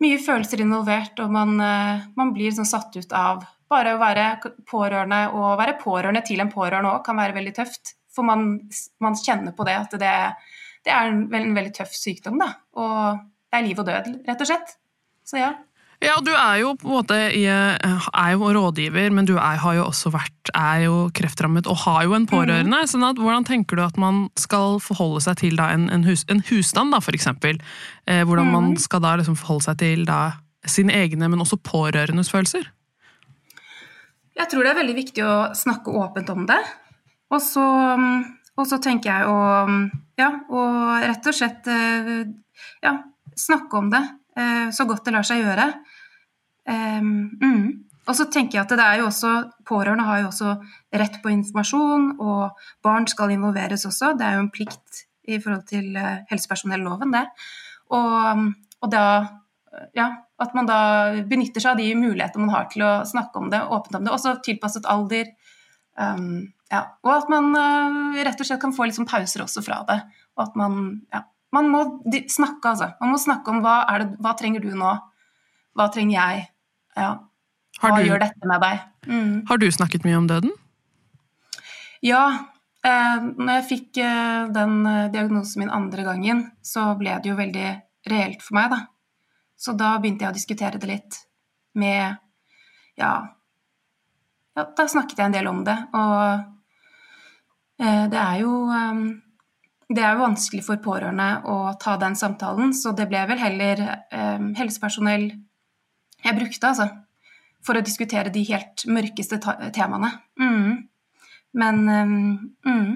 mye 0.05 0.19
følelser 0.21 0.61
involvert, 0.61 1.23
og 1.25 1.33
man, 1.33 1.57
man 1.57 2.35
blir 2.37 2.53
sånn 2.57 2.69
satt 2.69 2.95
ut 3.01 3.17
av 3.17 3.43
bare 3.71 3.95
å 3.95 4.01
være 4.01 4.27
pårørende. 4.69 5.23
Og 5.35 5.47
å 5.53 5.57
være 5.61 5.79
pårørende 5.81 6.23
til 6.27 6.43
en 6.43 6.53
pårørende 6.53 6.95
òg 6.95 7.05
kan 7.07 7.19
være 7.21 7.37
veldig 7.39 7.55
tøft. 7.61 7.95
For 8.11 8.27
man, 8.27 8.47
man, 9.03 9.19
kjenner 9.19 9.55
på 9.57 9.67
det 9.69 9.77
at 9.79 9.97
det, 10.03 10.15
det 10.87 10.95
er 10.95 11.13
en, 11.13 11.25
en, 11.29 11.57
veldig 11.57 11.75
tøff 11.77 11.95
sykdom, 11.95 12.41
da. 12.43 12.51
Og 12.81 13.21
det 13.51 13.61
er 13.61 13.67
liv 13.67 13.83
og 13.83 13.87
død, 13.87 14.11
rett 14.27 14.43
og 14.43 14.51
slett. 14.51 14.75
Så 15.27 15.39
ja. 15.39 15.53
Ja, 16.01 16.15
du 16.25 16.31
er 16.33 16.63
jo 16.63 16.71
på 16.81 16.89
en 16.89 16.95
måte 16.95 17.17
er 17.29 18.31
jo 18.33 18.51
rådgiver, 18.57 19.11
men 19.13 19.27
du 19.29 19.35
er, 19.37 19.59
har 19.61 19.75
jo 19.77 19.85
også 19.85 20.13
vært 20.15 20.53
er 20.57 20.87
jo 20.87 20.95
kreftrammet 21.13 21.69
og 21.69 21.83
har 21.83 22.07
jo 22.07 22.15
en 22.17 22.25
pårørende. 22.31 22.79
Mm. 22.81 22.89
sånn 22.89 23.05
at 23.05 23.21
Hvordan 23.21 23.45
tenker 23.45 23.77
du 23.77 23.85
at 23.85 24.01
man 24.01 24.23
skal 24.41 24.79
forholde 24.81 25.21
seg 25.27 25.43
til 25.43 25.59
da, 25.61 25.69
en, 25.77 25.91
en, 25.93 26.07
hus, 26.09 26.25
en, 26.33 26.41
husstand, 26.49 26.95
da, 26.97 27.03
for 27.05 27.17
eksempel? 27.17 27.61
Eh, 28.09 28.25
hvordan 28.25 28.49
mm. 28.49 28.55
man 28.57 28.71
skal 28.81 29.05
da 29.05 29.13
liksom 29.21 29.37
forholde 29.37 29.69
seg 29.69 29.81
til 29.83 30.07
da, 30.09 30.21
sine 30.65 30.97
egne, 30.97 31.29
men 31.29 31.45
også 31.45 31.61
pårørendes 31.69 32.33
følelser? 32.33 32.71
Jeg 34.41 34.49
tror 34.49 34.65
det 34.65 34.73
er 34.73 34.81
veldig 34.81 34.97
viktig 34.97 35.27
å 35.27 35.35
snakke 35.59 35.93
åpent 36.01 36.33
om 36.33 36.47
det. 36.49 36.63
Og 37.29 37.45
så, 37.45 37.67
og 38.57 38.67
så 38.67 38.81
tenker 38.81 39.13
jeg 39.13 39.29
å 39.29 39.37
ja, 40.21 40.31
og 40.49 41.05
rett 41.05 41.29
og 41.29 41.37
slett 41.37 41.69
eh, 41.71 42.25
ja, 42.85 42.95
snakke 43.37 43.79
om 43.79 43.93
det 43.93 44.03
eh, 44.37 44.69
så 44.75 44.87
godt 44.89 45.07
det 45.07 45.15
lar 45.15 45.27
seg 45.27 45.45
gjøre. 45.45 45.67
Um, 46.71 47.31
mm. 47.43 47.65
Og 48.09 48.17
så 48.17 48.27
tenker 48.33 48.59
jeg 48.59 48.65
at 48.65 48.73
det 48.75 48.85
er 48.85 49.01
jo 49.01 49.09
også, 49.11 49.33
Pårørende 49.67 50.07
har 50.07 50.23
jo 50.23 50.31
også 50.31 50.55
rett 51.03 51.21
på 51.23 51.33
informasjon, 51.35 52.13
og 52.23 52.63
barn 52.85 53.07
skal 53.11 53.35
involveres 53.35 53.87
også. 53.87 54.15
Det 54.19 54.27
er 54.27 54.39
jo 54.39 54.47
en 54.47 54.55
plikt 54.55 55.05
i 55.31 55.39
forhold 55.39 55.67
til 55.71 55.93
uh, 55.99 56.23
helsepersonelloven, 56.31 57.13
det. 57.15 57.27
Og, 57.95 58.49
og 58.81 58.91
da 58.93 59.05
ja, 59.95 60.07
at 60.41 60.55
man 60.57 60.69
da 60.69 60.79
benytter 61.29 61.63
seg 61.63 61.75
av 61.75 61.81
de 61.81 61.91
mulighetene 61.99 62.47
man 62.47 62.55
har 62.55 62.71
til 62.73 62.85
å 62.87 62.93
snakke 63.07 63.39
om 63.39 63.51
det, 63.53 63.61
åpent 63.63 63.99
om 63.99 64.07
det, 64.07 64.15
også 64.15 64.39
tilpasset 64.45 64.89
alder. 64.91 65.31
Um, 66.01 66.51
ja, 66.73 66.85
og 67.05 67.13
at 67.17 67.31
man 67.33 67.51
uh, 67.55 68.19
rett 68.25 68.41
og 68.41 68.49
slett 68.49 68.63
kan 68.63 68.75
få 68.75 68.89
litt 68.89 68.99
sånn 68.99 69.09
pauser 69.11 69.45
også 69.45 69.63
fra 69.67 69.83
det. 69.89 70.01
Og 70.39 70.47
at 70.47 70.57
man, 70.59 70.81
ja, 71.13 71.25
man 71.55 71.71
må 71.73 71.85
snakke, 72.31 72.73
altså. 72.73 72.93
Man 73.03 73.15
må 73.15 73.21
snakke 73.21 73.53
om 73.53 73.61
hva, 73.65 73.83
det, 74.01 74.15
hva 74.23 74.35
trenger 74.39 74.65
du 74.65 74.73
nå? 74.79 74.95
Hva 75.79 75.91
trenger 75.93 76.17
jeg? 76.17 76.47
Ja. 76.97 77.11
Hva 77.81 77.93
du, 77.97 78.05
gjør 78.05 78.23
dette 78.23 78.49
med 78.49 78.63
deg? 78.63 78.81
Mm. 79.09 79.35
Har 79.49 79.61
du 79.61 79.67
snakket 79.73 80.05
mye 80.05 80.19
om 80.19 80.29
døden? 80.31 80.53
Ja. 82.05 82.25
Eh, 82.85 83.27
når 83.37 83.53
jeg 83.59 83.67
fikk 83.69 84.01
eh, 84.01 84.49
den 84.55 84.79
eh, 84.89 85.09
diagnosen 85.13 85.65
min 85.65 85.73
andre 85.73 86.05
gangen, 86.07 86.47
så 86.65 86.91
ble 87.01 87.19
det 87.21 87.29
jo 87.29 87.37
veldig 87.39 87.69
reelt 88.11 88.45
for 88.45 88.57
meg, 88.57 88.73
da. 88.73 88.81
Så 89.61 89.75
da 89.77 89.93
begynte 90.01 90.25
jeg 90.25 90.33
å 90.33 90.39
diskutere 90.39 90.81
det 90.81 90.89
litt 90.89 91.21
med 91.77 92.17
Ja, 92.99 93.13
ja 94.57 94.65
da 94.77 94.87
snakket 94.89 95.21
jeg 95.21 95.29
en 95.29 95.37
del 95.37 95.51
om 95.51 95.61
det. 95.67 95.77
Og 95.93 96.23
eh, 97.85 98.07
det 98.13 98.21
er 98.21 98.41
jo 98.43 98.55
eh, 98.73 99.03
det 99.91 100.03
er 100.07 100.15
jo 100.15 100.23
vanskelig 100.23 100.63
for 100.63 100.81
pårørende 100.83 101.29
å 101.51 101.73
ta 101.83 101.97
den 101.99 102.15
samtalen, 102.19 102.73
så 102.77 102.93
det 102.95 103.09
ble 103.11 103.25
vel 103.27 103.41
heller 103.43 103.81
eh, 103.91 104.43
helsepersonell 104.61 105.33
jeg 106.25 106.37
brukte, 106.37 106.73
altså. 106.73 106.89
For 107.67 107.77
å 107.77 107.85
diskutere 107.85 108.33
de 108.33 108.43
helt 108.49 108.87
mørkeste 108.89 109.37
temaene. 109.77 110.15
Mm. 110.41 110.91
Men 111.61 111.81
um, 111.89 112.13
mm, 112.65 112.93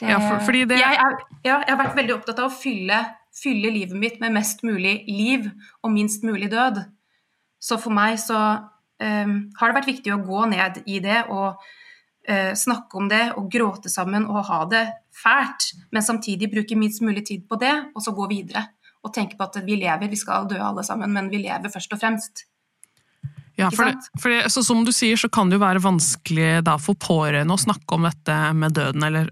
det, 0.00 0.10
ja, 0.10 0.18
for, 0.18 0.42
fordi 0.46 0.64
det 0.66 0.80
jeg, 0.80 0.98
er, 0.98 1.18
ja, 1.44 1.60
jeg 1.62 1.70
har 1.70 1.78
vært 1.78 1.98
veldig 2.00 2.16
opptatt 2.16 2.40
av 2.42 2.50
å 2.50 2.54
fylle, 2.54 2.98
fylle, 3.38 3.70
livet 3.70 3.98
mitt 3.98 4.18
med 4.22 4.34
mest 4.34 4.64
mulig 4.66 4.96
liv 5.06 5.46
og 5.82 5.92
minst 5.94 6.26
mulig 6.26 6.50
død. 6.52 6.82
Så 7.62 7.78
for 7.78 7.94
meg 7.94 8.18
så 8.20 8.40
um, 8.42 9.36
har 9.58 9.70
det 9.70 9.78
vært 9.78 9.92
viktig 9.92 10.14
å 10.14 10.20
gå 10.26 10.44
ned 10.50 10.82
i 10.90 10.98
det 11.04 11.22
og 11.30 11.62
uh, 11.62 12.52
snakke 12.58 12.98
om 12.98 13.08
det 13.12 13.24
og 13.38 13.48
gråte 13.52 13.92
sammen 13.92 14.26
og 14.26 14.48
ha 14.50 14.64
det 14.72 14.84
fælt, 15.14 15.70
men 15.94 16.04
samtidig 16.04 16.50
bruke 16.50 16.78
minst 16.78 17.02
mulig 17.04 17.24
tid 17.28 17.46
på 17.46 17.60
det, 17.62 17.74
og 17.94 18.02
så 18.02 18.14
gå 18.16 18.26
videre. 18.32 18.66
Og 19.02 19.12
tenke 19.14 19.38
på 19.38 19.48
at 19.48 19.58
vi 19.66 19.76
lever, 19.80 20.10
vi 20.10 20.18
skal 20.18 20.48
dø 20.50 20.60
alle 20.62 20.84
sammen, 20.86 21.12
men 21.12 21.30
vi 21.32 21.42
lever 21.42 21.72
først 21.72 21.94
og 21.94 22.00
fremst. 22.02 22.46
Ja, 23.60 23.68
for, 23.70 23.84
det, 23.84 24.20
for 24.20 24.32
det, 24.32 24.48
Som 24.64 24.80
du 24.86 24.92
sier, 24.94 25.18
så 25.20 25.28
kan 25.28 25.50
det 25.50 25.58
jo 25.58 25.62
være 25.62 25.82
vanskelig 25.84 26.62
da, 26.64 26.78
for 26.80 26.96
pårørende 26.96 27.52
å 27.52 27.60
snakke 27.60 27.98
om 27.98 28.06
dette 28.08 28.36
med 28.56 28.72
døden, 28.78 29.04
eller 29.04 29.28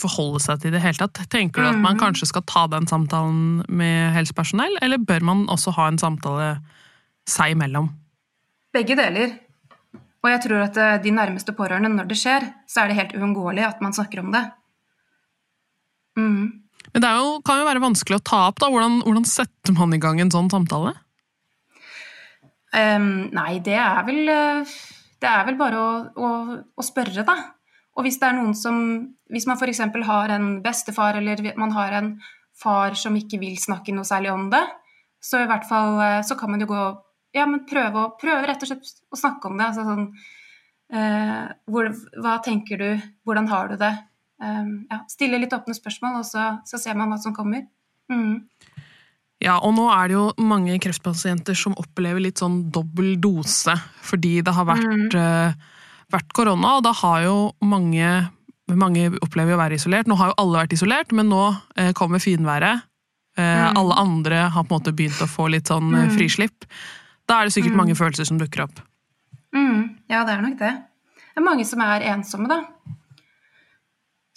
forholde 0.00 0.40
seg 0.42 0.58
til 0.58 0.72
det 0.72 0.74
i 0.74 0.78
det 0.78 0.82
hele 0.88 1.06
tatt. 1.06 1.22
Tenker 1.30 1.62
du 1.62 1.68
at 1.70 1.78
man 1.78 1.94
mm. 1.94 2.00
kanskje 2.02 2.30
skal 2.32 2.44
ta 2.50 2.64
den 2.72 2.88
samtalen 2.90 3.60
med 3.68 4.10
helsepersonell, 4.16 4.74
eller 4.82 4.98
bør 4.98 5.22
man 5.28 5.46
også 5.52 5.76
ha 5.78 5.86
en 5.90 6.00
samtale 6.02 6.50
seg 7.30 7.54
imellom? 7.54 7.92
Begge 8.74 8.98
deler. 8.98 9.38
Og 10.20 10.28
jeg 10.28 10.42
tror 10.44 10.66
at 10.66 10.80
de 11.04 11.12
nærmeste 11.14 11.54
pårørende, 11.56 11.92
når 11.94 12.10
det 12.10 12.18
skjer, 12.20 12.50
så 12.68 12.82
er 12.82 12.90
det 12.90 12.98
helt 12.98 13.14
uunngåelig 13.16 13.64
at 13.68 13.84
man 13.84 13.94
snakker 13.96 14.24
om 14.24 14.34
det. 14.34 14.42
Mm. 16.18 16.59
Men 16.94 17.04
det 17.04 17.12
jo, 17.14 17.36
kan 17.46 17.60
jo 17.60 17.68
være 17.68 17.82
vanskelig 17.84 18.18
å 18.18 18.26
ta 18.26 18.40
opp, 18.48 18.58
da. 18.62 18.70
Hvordan, 18.72 19.00
hvordan 19.04 19.28
setter 19.28 19.76
man 19.76 19.94
i 19.94 20.00
gang 20.02 20.20
en 20.22 20.32
sånn 20.32 20.50
samtale? 20.52 20.94
Um, 22.70 23.30
nei, 23.34 23.58
det 23.66 23.74
er 23.82 24.04
vel 24.06 24.28
Det 24.30 25.26
er 25.26 25.40
vel 25.48 25.56
bare 25.58 25.78
å, 25.78 25.94
å, 26.14 26.28
å, 26.78 26.84
spørre, 26.86 27.24
da. 27.26 27.36
Og 27.98 28.06
hvis 28.06 28.20
det 28.22 28.28
er 28.28 28.36
noen 28.38 28.54
som 28.54 28.76
Hvis 29.30 29.48
man 29.50 29.58
f.eks. 29.58 29.82
har 30.06 30.34
en 30.36 30.50
bestefar, 30.62 31.18
eller 31.18 31.42
man 31.58 31.74
har 31.74 31.96
en 31.98 32.12
far 32.60 32.94
som 32.98 33.16
ikke 33.16 33.40
vil 33.40 33.56
snakke 33.58 33.94
noe 33.96 34.04
særlig 34.04 34.32
om 34.34 34.50
det, 34.52 34.60
så 35.20 35.40
i 35.40 35.48
hvert 35.48 35.64
fall 35.68 35.96
eh, 36.04 36.18
så 36.26 36.36
kan 36.36 36.50
man 36.52 36.60
jo 36.60 36.68
gå 36.70 36.82
Ja, 37.36 37.46
men 37.46 37.64
prøve, 37.68 38.02
å, 38.02 38.12
prøve 38.20 38.48
rett 38.48 38.62
og 38.64 38.68
slett 38.68 38.88
å 39.14 39.18
snakke 39.18 39.48
om 39.48 39.58
det. 39.58 39.68
Altså 39.70 39.84
sånn 39.86 40.06
uh, 40.10 41.44
hvor, 41.70 41.90
Hva 42.18 42.38
tenker 42.44 42.80
du? 42.80 42.88
Hvordan 43.24 43.50
har 43.52 43.70
du 43.70 43.76
det? 43.80 43.92
Um, 44.40 44.86
ja, 44.88 45.02
stille 45.10 45.36
litt 45.40 45.52
åpne 45.52 45.74
spørsmål, 45.76 46.22
og 46.22 46.24
så, 46.24 46.46
så, 46.64 46.80
ser 46.80 46.96
man 46.96 47.12
hva 47.12 47.18
som 47.20 47.34
kommer. 47.36 47.66
Mm. 48.08 48.40
Ja, 49.40 49.58
og 49.60 49.74
nå 49.76 49.86
er 49.92 50.08
det 50.08 50.16
jo 50.16 50.26
mange 50.44 50.76
kreftpasienter 50.80 51.56
som 51.56 51.76
opplever 51.80 52.20
litt 52.24 52.40
sånn 52.40 52.66
dobbel 52.72 53.14
dose 53.20 53.72
fordi 54.04 54.40
det 54.44 54.52
har 54.56 54.66
vært, 54.68 54.84
mm. 54.84 55.16
uh, 55.16 56.04
vært 56.12 56.32
korona, 56.36 56.76
og 56.78 56.84
da 56.88 56.94
har 57.02 57.24
jo 57.28 57.38
mange 57.64 58.10
mange 58.70 59.08
opplever 59.18 59.56
å 59.56 59.58
være 59.58 59.74
isolert. 59.80 60.06
Nå 60.06 60.14
har 60.20 60.28
jo 60.30 60.36
alle 60.38 60.60
vært 60.60 60.74
isolert, 60.76 61.10
men 61.10 61.26
nå 61.26 61.40
eh, 61.74 61.88
kommer 61.98 62.22
finværet. 62.22 62.84
Eh, 63.34 63.42
mm. 63.42 63.78
Alle 63.80 63.96
andre 63.98 64.44
har 64.54 64.62
på 64.62 64.76
en 64.76 64.78
måte 64.78 64.92
begynt 64.94 65.18
å 65.24 65.26
få 65.26 65.48
litt 65.50 65.66
sånn 65.66 65.88
mm. 65.90 66.12
frislipp. 66.14 66.68
Da 67.26 67.40
er 67.40 67.48
det 67.48 67.56
sikkert 67.56 67.74
mm. 67.74 67.80
mange 67.82 67.96
følelser 67.98 68.28
som 68.28 68.38
dukker 68.38 68.68
opp. 68.68 68.78
Mm. 69.56 69.98
Ja, 70.06 70.22
det 70.22 70.36
er 70.36 70.44
nok 70.44 70.54
det. 70.60 70.70
Det 71.24 71.42
er 71.42 71.48
mange 71.48 71.66
som 71.66 71.82
er 71.82 72.06
ensomme, 72.12 72.46
da 72.46 72.60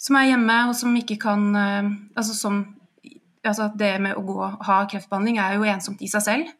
som 0.04 0.18
er 0.20 0.30
hjemme, 0.32 0.58
og 0.68 0.74
som 0.76 0.96
ikke 0.98 1.16
kan 1.22 1.46
eh, 1.56 1.92
Altså 2.16 2.36
som 2.36 2.64
altså 3.44 3.68
Det 3.76 3.90
med 4.00 4.16
å 4.16 4.24
gå 4.24 4.36
og 4.40 4.62
ha 4.64 4.82
kreftbehandling 4.88 5.36
er 5.42 5.58
jo 5.58 5.66
ensomt 5.68 6.00
i 6.04 6.08
seg 6.08 6.22
selv 6.24 6.52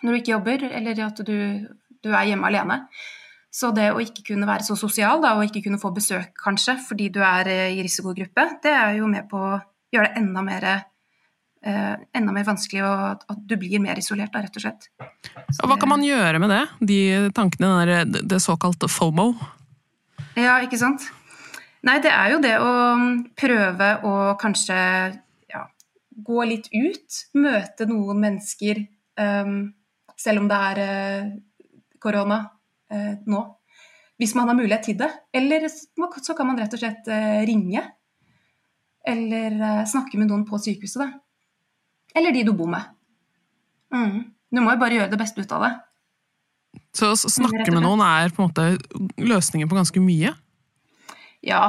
når 0.00 0.14
du 0.14 0.18
ikke 0.20 0.32
jobber, 0.32 0.62
eller 0.64 1.00
at 1.04 1.18
du, 1.28 1.34
du 2.00 2.08
er 2.08 2.30
hjemme 2.30 2.48
alene. 2.48 2.78
Så 3.52 3.68
det 3.76 3.90
å 3.92 3.98
ikke 4.00 4.22
kunne 4.30 4.46
være 4.48 4.64
så 4.64 4.76
sosial, 4.78 5.20
da, 5.20 5.34
og 5.36 5.44
ikke 5.44 5.60
kunne 5.66 5.80
få 5.82 5.90
besøk 5.92 6.30
kanskje 6.40 6.78
fordi 6.86 7.10
du 7.12 7.18
er 7.20 7.50
eh, 7.50 7.74
i 7.74 7.82
risikogruppe, 7.84 8.46
det 8.64 8.72
er 8.72 8.94
jo 9.00 9.10
med 9.10 9.26
på 9.28 9.36
å 9.36 9.58
gjøre 9.92 10.12
det 10.14 10.22
enda 10.22 10.44
mer, 10.46 10.66
eh, 10.70 11.94
enda 12.16 12.32
mer 12.32 12.48
vanskelig, 12.48 12.80
og 12.86 13.28
at 13.34 13.44
du 13.44 13.56
blir 13.60 13.82
mer 13.82 14.00
isolert, 14.00 14.32
da, 14.32 14.44
rett 14.46 14.56
og 14.56 14.64
slett. 14.64 14.88
Så 15.50 15.68
Hva 15.68 15.76
kan 15.82 15.92
man 15.92 16.06
gjøre 16.06 16.40
med 16.40 16.54
det? 16.54 16.62
De 16.94 17.00
tankene, 17.36 18.04
det, 18.08 18.24
det 18.30 18.40
såkalte 18.40 18.88
FOMO? 18.88 19.32
Ja, 20.38 20.60
ikke 20.64 20.78
sant. 20.80 21.10
Nei, 21.88 21.96
det 22.04 22.10
er 22.12 22.34
jo 22.34 22.40
det 22.44 22.56
å 22.60 22.72
prøve 23.40 23.90
å 24.04 24.14
kanskje 24.40 24.80
ja, 25.48 25.62
gå 26.12 26.42
litt 26.48 26.68
ut. 26.74 27.20
Møte 27.40 27.86
noen 27.88 28.20
mennesker, 28.26 28.82
um, 29.20 29.62
selv 30.20 30.42
om 30.42 30.50
det 30.50 30.58
er 30.66 30.80
uh, 30.84 31.30
korona 32.02 32.42
uh, 32.92 33.14
nå. 33.24 33.40
Hvis 34.20 34.36
man 34.36 34.52
har 34.52 34.58
mulighet 34.58 34.90
til 34.90 34.98
det. 35.00 35.08
Eller 35.32 35.64
så 35.70 36.36
kan 36.36 36.50
man 36.50 36.60
rett 36.60 36.76
og 36.76 36.82
slett 36.82 37.08
uh, 37.08 37.40
ringe. 37.48 37.86
Eller 39.00 39.56
snakke 39.88 40.20
med 40.20 40.28
noen 40.28 40.44
på 40.44 40.58
sykehuset, 40.60 41.00
da. 41.00 41.08
Eller 42.20 42.34
de 42.36 42.42
du 42.44 42.52
bor 42.52 42.68
med. 42.68 42.84
Mm. 43.94 44.28
Du 44.52 44.60
må 44.60 44.74
jo 44.74 44.82
bare 44.82 44.98
gjøre 44.98 45.12
det 45.14 45.20
beste 45.22 45.40
ut 45.40 45.54
av 45.56 45.64
det. 45.64 45.70
Så 46.94 47.14
å 47.14 47.16
snakke 47.16 47.70
med 47.72 47.80
noen 47.80 48.02
er 48.04 48.32
på 48.34 48.44
en 48.44 48.50
måte 48.50 49.16
løsningen 49.16 49.70
på 49.70 49.78
ganske 49.78 50.02
mye? 50.04 50.34
Ja, 51.46 51.62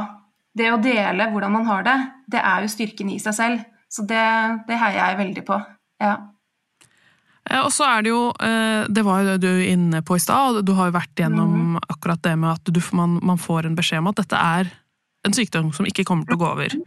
det 0.57 0.71
å 0.71 0.81
dele 0.83 1.29
hvordan 1.31 1.53
man 1.55 1.67
har 1.69 1.85
det, 1.87 1.97
det 2.33 2.41
er 2.43 2.65
jo 2.65 2.73
styrken 2.73 3.11
i 3.13 3.19
seg 3.23 3.37
selv. 3.37 3.63
Så 3.91 4.05
det, 4.07 4.23
det 4.67 4.77
heier 4.79 4.99
jeg 5.01 5.19
veldig 5.19 5.43
på. 5.47 5.57
Ja. 6.01 6.15
Og 7.59 7.71
så 7.73 7.87
er 7.87 8.05
det 8.05 8.11
jo, 8.13 8.21
eh, 8.39 8.85
det 8.87 9.03
var 9.03 9.23
jo 9.23 9.33
det 9.33 9.39
du 9.43 9.63
inne 9.65 10.03
på 10.05 10.15
i 10.15 10.21
stad, 10.21 10.61
du 10.63 10.71
har 10.77 10.91
jo 10.91 10.95
vært 10.95 11.23
gjennom 11.23 11.55
mm. 11.73 11.79
akkurat 11.89 12.21
det 12.23 12.35
med 12.39 12.53
at 12.53 12.71
du, 12.71 12.79
man, 12.95 13.17
man, 13.25 13.41
får 13.41 13.67
en 13.67 13.75
beskjed 13.75 14.03
om 14.03 14.11
at 14.11 14.21
dette 14.21 14.37
er 14.37 14.69
en 15.27 15.35
sykdom 15.35 15.71
som 15.75 15.87
ikke 15.89 16.05
kommer 16.07 16.29
til 16.29 16.37
å 16.37 16.41
gå 16.41 16.47
over. 16.47 16.77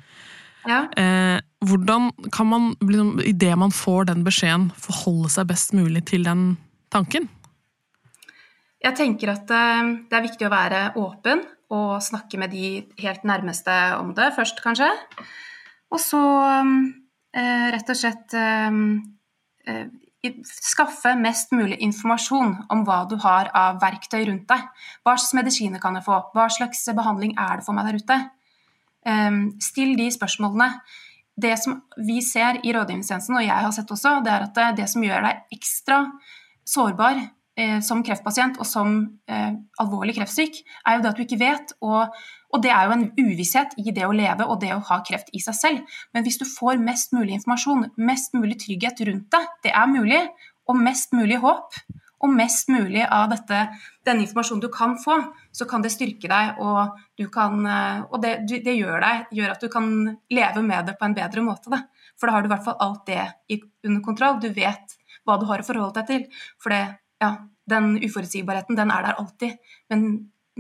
Ja. 0.64 0.85
Eh, 0.97 1.43
hvordan 1.67 2.09
kan 2.33 2.49
man, 2.49 2.71
liksom, 2.81 3.19
idet 3.26 3.59
man 3.61 3.75
får 3.75 4.09
den 4.12 4.23
beskjeden, 4.25 4.71
forholde 4.81 5.33
seg 5.35 5.50
best 5.50 5.75
mulig 5.76 6.07
til 6.09 6.25
den 6.25 6.55
tanken? 6.95 7.29
Jeg 8.85 8.97
tenker 8.97 9.35
at 9.35 9.50
eh, 9.53 9.93
det 10.09 10.17
er 10.17 10.26
viktig 10.31 10.49
å 10.49 10.55
være 10.55 10.87
åpen 11.03 11.45
og 11.75 11.99
snakke 12.04 12.38
med 12.40 12.54
de 12.54 12.85
helt 13.02 13.26
nærmeste 13.26 13.75
om 13.99 14.14
det 14.16 14.31
først, 14.37 14.62
kanskje. 14.64 14.88
Og 15.95 16.00
så 16.02 16.23
eh, 17.35 17.66
rett 17.75 17.90
og 17.90 17.99
slett 17.99 18.35
eh, 18.38 18.81
eh, 19.69 19.87
skaffe 20.49 21.12
mest 21.21 21.52
mulig 21.52 21.78
informasjon 21.85 22.57
om 22.73 22.85
hva 22.87 23.02
du 23.11 23.16
har 23.23 23.50
av 23.57 23.81
verktøy 23.83 24.23
rundt 24.31 24.47
deg. 24.50 24.69
Hva 25.04 25.16
slags 25.19 25.35
medisiner 25.37 25.83
kan 25.83 25.99
jeg 25.99 26.07
få? 26.07 26.21
Hva 26.35 26.49
slags 26.52 26.87
behandling 26.97 27.37
er 27.37 27.61
det 27.61 27.66
for 27.66 27.76
meg 27.76 27.90
der 27.90 28.00
ute? 28.00 28.21
Eh, 29.04 29.40
still 29.64 29.97
de 30.00 30.09
spørsmålene. 30.14 30.73
Det 31.35 31.57
som 31.59 31.81
vi 31.99 32.21
ser 32.23 32.61
i 32.62 32.73
rådgivningstjenesten, 32.75 33.35
og 33.35 33.43
jeg 33.43 33.62
har 33.66 33.73
sett 33.75 33.90
også, 33.90 34.21
det 34.23 34.31
er 34.31 34.45
at 34.47 34.54
det, 34.54 34.69
det 34.78 34.90
som 34.90 35.02
gjør 35.02 35.25
deg 35.26 35.57
ekstra 35.57 36.04
sårbar 36.69 37.19
eh, 37.19 37.33
som 37.84 38.02
kreftpasient 38.02 38.58
og 38.58 38.66
som 38.66 38.94
eh, 39.30 39.52
alvorlig 39.82 40.16
kreftsyk, 40.16 40.56
er 40.87 40.96
jo 40.96 41.04
det 41.04 41.11
at 41.12 41.18
du 41.18 41.25
ikke 41.25 41.40
vet. 41.40 41.75
Og, 41.87 42.14
og, 42.50 42.62
det 42.64 42.73
er 42.75 42.88
jo 42.88 42.96
en 42.96 43.04
uvisshet 43.20 43.76
i 43.78 43.94
det 43.94 44.06
å 44.06 44.14
leve 44.14 44.46
og 44.49 44.58
det 44.62 44.73
å 44.75 44.82
ha 44.90 45.00
kreft 45.06 45.30
i 45.32 45.42
seg 45.42 45.58
selv. 45.58 45.99
Men 46.14 46.26
hvis 46.26 46.40
du 46.40 46.46
får 46.49 46.82
mest 46.82 47.14
mulig 47.14 47.38
informasjon, 47.38 47.92
mest 47.96 48.34
mulig 48.34 48.58
trygghet 48.64 49.04
rundt 49.06 49.30
det, 49.34 49.44
det 49.68 49.75
er 49.75 49.90
mulig, 49.90 50.23
og 50.66 50.80
mest 50.80 51.14
mulig 51.14 51.38
håp, 51.44 51.78
og 52.25 52.32
mest 52.32 52.70
mulig 52.73 53.04
av 53.04 53.28
dette, 53.30 53.58
denne 54.06 54.25
informasjonen 54.25 54.62
du 54.64 54.70
kan 54.73 54.96
få, 54.99 55.18
så 55.52 55.66
kan 55.68 55.84
det 55.84 55.92
styrke 55.92 56.30
deg, 56.30 56.61
og, 56.64 56.96
kan, 57.34 57.61
eh, 57.68 58.02
og 58.08 58.23
det, 58.25 58.34
det, 58.50 58.78
gjør, 58.78 58.99
deg, 59.04 59.30
gjør 59.38 59.54
at 59.54 59.62
du 59.62 59.70
kan 59.73 59.90
leve 60.32 60.64
med 60.64 60.88
det 60.88 60.96
på 60.99 61.06
en 61.06 61.16
bedre 61.16 61.44
måte. 61.44 61.70
Da. 61.70 61.84
For 62.18 62.26
da 62.26 62.37
har 62.37 62.42
du 62.42 62.50
i 62.50 62.54
hvert 62.54 62.66
fall 62.66 62.80
alt 62.82 63.06
det 63.11 63.61
under 63.84 64.02
kontroll. 64.02 64.40
Du 64.40 64.49
vet 64.56 64.99
hva 65.25 65.37
du 65.38 65.46
har 65.49 65.62
å 65.62 65.66
forholde 65.66 66.00
deg 66.00 66.11
til. 66.11 66.46
For 66.62 66.73
det 66.73 66.82
ja, 67.25 67.33
den 67.71 67.95
uforutsigbarheten, 68.04 68.76
den 68.78 68.93
er 68.93 69.09
der 69.09 69.21
alltid. 69.21 69.57
Men 69.93 70.09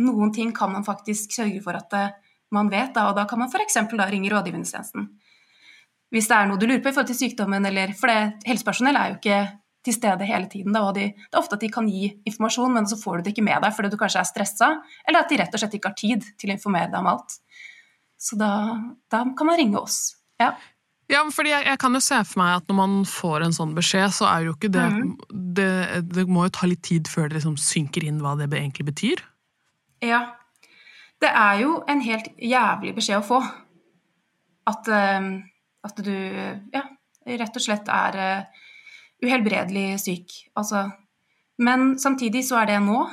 noen 0.00 0.32
ting 0.34 0.52
kan 0.56 0.72
man 0.72 0.86
faktisk 0.86 1.34
sørge 1.36 1.60
for 1.64 1.76
at 1.78 1.98
eh, 1.98 2.14
man 2.54 2.70
vet, 2.72 2.94
da, 2.94 3.08
og 3.10 3.18
da 3.18 3.26
kan 3.28 3.40
man 3.42 3.50
f.eks. 3.52 3.76
ringe 4.10 4.30
rådgivningstjenesten. 4.32 5.10
Hvis 6.14 6.30
det 6.30 6.36
er 6.36 6.48
noe 6.48 6.60
du 6.60 6.66
lurer 6.68 6.82
på 6.82 6.90
i 6.90 6.94
forhold 6.94 7.10
til 7.10 7.18
sykdommen, 7.18 7.66
eller 7.66 7.94
For 7.98 8.10
det, 8.10 8.46
helsepersonell 8.46 8.96
er 8.96 9.12
jo 9.12 9.18
ikke 9.18 9.38
til 9.84 9.96
stede 9.96 10.28
hele 10.28 10.48
tiden. 10.48 10.72
Da, 10.72 10.84
og 10.88 10.94
de, 10.96 11.08
det 11.12 11.34
er 11.34 11.40
ofte 11.40 11.58
at 11.58 11.64
de 11.64 11.70
kan 11.72 11.88
gi 11.90 12.06
informasjon, 12.24 12.72
men 12.72 12.86
så 12.88 12.98
får 13.00 13.18
du 13.18 13.26
det 13.26 13.34
ikke 13.34 13.46
med 13.46 13.64
deg 13.64 13.74
fordi 13.76 13.90
du 13.92 13.98
kanskje 14.00 14.22
er 14.22 14.30
stressa, 14.30 14.70
eller 15.04 15.24
at 15.24 15.32
de 15.32 15.40
rett 15.40 15.56
og 15.56 15.62
slett 15.62 15.74
ikke 15.78 15.92
har 15.92 15.98
tid 15.98 16.28
til 16.40 16.52
å 16.52 16.56
informere 16.56 16.92
deg 16.92 17.00
om 17.02 17.10
alt. 17.12 17.36
Så 18.24 18.38
da, 18.40 18.52
da 19.12 19.24
kan 19.36 19.50
man 19.50 19.60
ringe 19.60 19.80
oss. 19.82 19.98
Ja. 20.40 20.54
Ja, 21.12 21.20
fordi 21.32 21.52
jeg, 21.52 21.66
jeg, 21.68 21.78
kan 21.82 21.96
jo 21.96 22.00
se 22.00 22.18
for 22.24 22.40
meg 22.40 22.54
at 22.58 22.70
når 22.70 22.76
man 22.78 22.94
får 23.08 23.44
en 23.44 23.54
sånn 23.56 23.74
beskjed, 23.76 24.08
så 24.16 24.28
er 24.30 24.46
jo 24.46 24.54
ikke 24.54 24.70
det 24.72 24.84
mm. 24.94 25.10
det, 25.58 25.72
det, 26.14 26.24
må 26.30 26.46
jo 26.46 26.54
ta 26.56 26.68
litt 26.70 26.84
tid 26.86 27.10
før 27.10 27.28
det 27.28 27.38
liksom 27.38 27.58
synker 27.60 28.06
inn 28.08 28.22
hva 28.24 28.32
det 28.40 28.48
egentlig 28.48 28.88
betyr. 28.88 29.24
Ja. 30.04 30.22
Det 31.20 31.28
er 31.28 31.60
jo 31.60 31.76
en 31.88 32.00
helt 32.04 32.32
jævlig 32.40 32.94
beskjed 32.96 33.20
å 33.20 33.26
få. 33.26 33.40
At, 34.68 34.88
eh, 34.88 35.28
at 35.84 36.00
du 36.04 36.14
ja, 36.72 36.84
rett 37.24 37.60
og 37.60 37.64
slett 37.64 37.88
er 37.92 38.18
eh, 38.20 38.64
uhelbredelig 39.24 40.00
syk. 40.00 40.32
Altså, 40.56 40.86
men 41.60 41.94
samtidig 42.00 42.46
så 42.48 42.62
er 42.62 42.72
det 42.72 42.80
nå, 42.84 43.04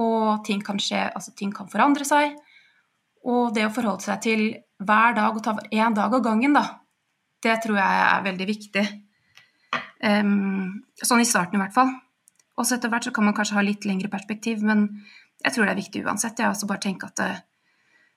og 0.00 0.44
ting 0.46 0.62
kan 0.64 0.78
skje, 0.82 1.06
altså 1.14 1.34
ting 1.38 1.54
kan 1.54 1.70
forandre 1.70 2.06
seg. 2.06 2.34
Og 3.30 3.54
det 3.54 3.66
å 3.68 3.72
forholde 3.74 4.06
seg 4.06 4.22
til 4.24 4.44
hver 4.80 5.16
dag 5.16 5.36
og 5.36 5.42
ta 5.44 5.56
én 5.70 5.96
dag 5.96 6.14
av 6.16 6.22
gangen, 6.24 6.54
da, 6.56 6.79
det 7.44 7.56
tror 7.64 7.78
jeg 7.80 8.04
er 8.06 8.24
veldig 8.26 8.46
viktig. 8.48 8.84
Um, 10.00 10.80
sånn 10.96 11.22
i 11.22 11.28
starten 11.28 11.58
i 11.58 11.62
hvert 11.62 11.76
fall. 11.76 11.92
Og 12.60 12.66
så 12.66 12.76
etter 12.76 12.92
hvert 12.92 13.06
så 13.08 13.12
kan 13.16 13.26
man 13.26 13.36
kanskje 13.36 13.56
ha 13.56 13.64
litt 13.64 13.86
lengre 13.88 14.10
perspektiv, 14.12 14.64
men 14.66 14.88
jeg 15.40 15.54
tror 15.54 15.66
det 15.66 15.72
er 15.72 15.80
viktig 15.80 16.02
uansett. 16.04 16.40
Jeg 16.40 16.52
også 16.52 16.68
bare 16.68 16.84
tenker 16.84 17.12
at 17.12 17.22
uh, 17.24 17.38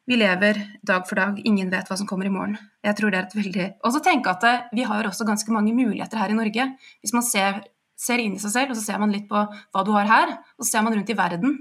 vi 0.09 0.17
lever 0.19 0.59
dag 0.83 1.05
for 1.07 1.19
dag, 1.19 1.37
ingen 1.47 1.69
vet 1.71 1.87
hva 1.87 1.95
som 1.99 2.07
kommer 2.09 2.27
i 2.27 2.33
morgen. 2.33 2.57
Jeg 2.83 2.97
tror 2.99 3.13
det 3.13 3.21
er 3.21 3.27
et 3.29 3.37
veldig... 3.37 3.67
Og 3.87 3.95
så 3.95 4.01
tenke 4.03 4.33
at 4.33 4.43
uh, 4.47 4.65
vi 4.75 4.87
har 4.87 5.07
også 5.07 5.27
ganske 5.27 5.55
mange 5.55 5.75
muligheter 5.75 6.19
her 6.19 6.33
i 6.33 6.39
Norge. 6.39 6.67
Hvis 6.99 7.15
man 7.15 7.23
ser, 7.23 7.61
ser 7.95 8.23
inn 8.23 8.35
i 8.35 8.43
seg 8.43 8.55
selv, 8.57 8.73
og 8.73 8.79
så 8.79 8.83
ser 8.83 8.99
man 8.99 9.15
litt 9.15 9.29
på 9.31 9.45
hva 9.47 9.85
du 9.87 9.93
har 9.95 10.09
her, 10.09 10.35
og 10.57 10.65
så 10.65 10.73
ser 10.73 10.85
man 10.87 10.97
rundt 10.97 11.13
i 11.13 11.17
verden. 11.19 11.55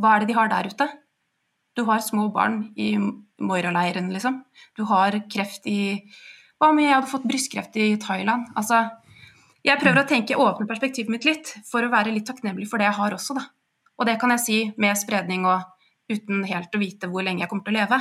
Hva 0.00 0.14
er 0.14 0.24
det 0.24 0.30
de 0.30 0.38
har 0.38 0.48
der 0.52 0.70
ute? 0.72 0.88
Du 1.76 1.84
har 1.86 2.00
små 2.02 2.30
barn 2.34 2.70
i 2.80 2.94
Moira-leiren, 2.96 4.08
liksom. 4.14 4.40
Du 4.74 4.86
har 4.88 5.14
kreft 5.30 5.68
i 5.68 6.08
Hva 6.58 6.72
om 6.72 6.80
jeg 6.82 6.90
hadde 6.90 7.10
fått 7.10 7.26
brystkreft 7.28 7.76
i 7.78 7.92
Thailand? 8.02 8.48
Altså, 8.58 8.82
jeg 9.66 9.78
prøver 9.80 10.02
å 10.02 10.08
tenke 10.08 10.38
åpne 10.38 10.66
perspektivet 10.66 11.12
mitt 11.12 11.26
litt, 11.26 11.52
for 11.68 11.84
å 11.84 11.92
være 11.92 12.12
litt 12.14 12.26
takknemlig 12.26 12.66
for 12.70 12.82
det 12.82 12.88
jeg 12.88 12.98
har 12.98 13.14
også, 13.14 13.36
da. 13.38 13.44
Og 13.98 14.06
det 14.06 14.18
kan 14.22 14.32
jeg 14.34 14.42
si 14.44 14.58
med 14.78 14.98
spredning 14.98 15.46
og 15.48 15.66
uten 16.08 16.44
helt 16.48 16.74
å 16.74 16.80
vite 16.80 17.10
hvor 17.10 17.24
lenge 17.26 17.44
jeg 17.44 17.50
kommer 17.50 17.66
til 17.66 17.76
å 17.76 17.80
leve. 17.80 17.98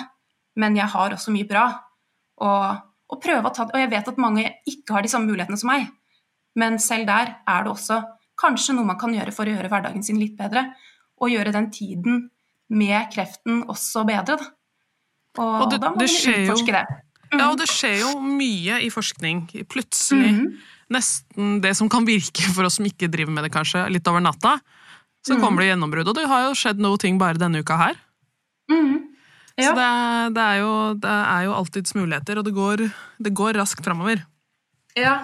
Men 0.58 0.78
jeg 0.78 0.90
har 0.94 1.14
også 1.14 1.34
mye 1.34 1.48
bra. 1.50 1.66
Og, 2.46 2.84
og, 3.14 3.24
ta, 3.24 3.66
og 3.66 3.80
jeg 3.82 3.92
vet 3.92 4.12
at 4.14 4.22
mange 4.22 4.46
ikke 4.70 4.96
har 4.96 5.06
de 5.06 5.12
samme 5.12 5.30
mulighetene 5.30 5.60
som 5.60 5.72
meg. 5.74 5.90
Men 6.58 6.78
selv 6.82 7.10
der 7.10 7.36
er 7.46 7.66
det 7.66 7.74
også 7.74 8.02
kanskje 8.38 8.78
noe 8.78 8.90
man 8.90 9.00
kan 9.02 9.14
gjøre 9.14 9.34
for 9.34 9.50
å 9.50 9.54
gjøre 9.54 9.70
hverdagen 9.74 10.06
sin 10.06 10.22
litt 10.22 10.38
bedre. 10.38 10.68
Og 11.22 11.34
gjøre 11.34 11.54
den 11.56 11.72
tiden 11.74 12.28
med 12.70 13.10
kreften 13.14 13.64
også 13.70 14.06
bedre. 14.08 14.38
Da. 14.38 14.54
Og, 15.38 15.54
og 15.66 15.70
du, 15.74 15.78
da 15.82 15.92
må 15.94 16.02
man 16.02 16.08
utforske 16.10 16.74
det. 16.74 16.86
Mm. 17.32 17.40
Ja, 17.42 17.50
og 17.52 17.60
det 17.60 17.68
skjer 17.72 18.02
jo 18.06 18.14
mye 18.24 18.80
i 18.86 18.90
forskning. 18.94 19.46
Plutselig 19.72 20.32
mm. 20.38 20.48
nesten 20.94 21.58
det 21.64 21.74
som 21.80 21.90
kan 21.92 22.08
virke 22.08 22.48
for 22.56 22.68
oss 22.68 22.80
som 22.80 22.88
ikke 22.88 23.10
driver 23.12 23.36
med 23.36 23.48
det, 23.48 23.54
kanskje, 23.56 23.86
litt 23.92 24.08
over 24.08 24.24
natta. 24.24 24.58
Så 25.28 25.36
mm. 25.36 25.44
kommer 25.44 25.64
det 25.64 25.72
gjennombrudd. 25.74 26.12
Og 26.12 26.18
det 26.18 26.28
har 26.32 26.48
jo 26.48 26.58
skjedd 26.58 26.82
noe 26.84 27.00
ting 27.02 27.20
bare 27.20 27.40
denne 27.40 27.64
uka 27.64 27.80
her. 27.80 28.00
Mm. 28.72 29.08
Ja. 29.58 29.72
Så 29.72 29.74
det, 29.78 29.90
det, 30.38 30.44
er 30.44 30.62
jo, 30.62 30.74
det 31.02 31.16
er 31.18 31.48
jo 31.48 31.56
alltids 31.58 31.96
muligheter, 31.98 32.40
og 32.40 32.46
det 32.46 32.54
går, 32.56 32.86
det 33.26 33.34
går 33.36 33.58
raskt 33.58 33.84
framover. 33.86 34.22
Ja. 34.98 35.18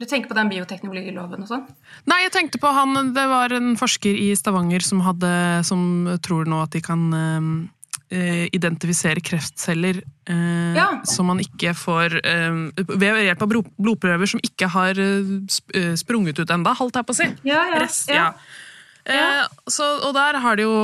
Du 0.00 0.06
tenker 0.08 0.30
på 0.30 0.36
den 0.36 0.48
bioteknologiloven 0.48 1.44
og 1.44 1.48
sånn? 1.48 1.66
Nei, 2.08 2.22
jeg 2.22 2.32
tenkte 2.32 2.56
på 2.56 2.70
han 2.72 3.10
Det 3.12 3.24
var 3.28 3.52
en 3.52 3.74
forsker 3.76 4.16
i 4.16 4.30
Stavanger 4.32 4.80
som, 4.80 5.02
hadde, 5.04 5.32
som 5.68 5.82
tror 6.24 6.48
nå 6.48 6.62
at 6.64 6.72
de 6.72 6.80
kan 6.80 7.02
uh, 8.12 8.46
identifisere 8.52 9.22
kreftceller 9.24 10.00
uh, 10.30 10.72
ja. 10.76 10.88
som 11.08 11.30
man 11.30 11.40
ikke 11.42 11.74
får 11.78 12.18
uh, 12.20 12.58
Ved 12.90 13.22
hjelp 13.24 13.44
av 13.46 13.54
blodprøver 13.78 14.30
som 14.30 14.42
ikke 14.44 14.70
har 14.74 15.00
sprunget 15.98 16.42
ut 16.42 16.50
enda, 16.50 16.74
holdt 16.78 17.00
jeg 17.00 17.08
på 17.08 17.16
å 17.16 17.20
si. 17.20 17.28
Ja, 17.48 17.62
ja. 17.70 17.80
Rest, 17.82 18.10
ja. 18.10 18.28
Så, 19.70 19.86
og 20.04 20.12
der 20.14 20.38
har 20.42 20.58
det 20.60 20.68
jo 20.68 20.76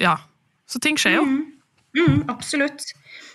Ja. 0.00 0.18
Så 0.68 0.80
ting 0.80 0.96
skjer 0.96 1.18
jo. 1.18 1.24
Mm. 1.28 1.40
Mm, 1.92 2.18
absolutt. 2.32 2.84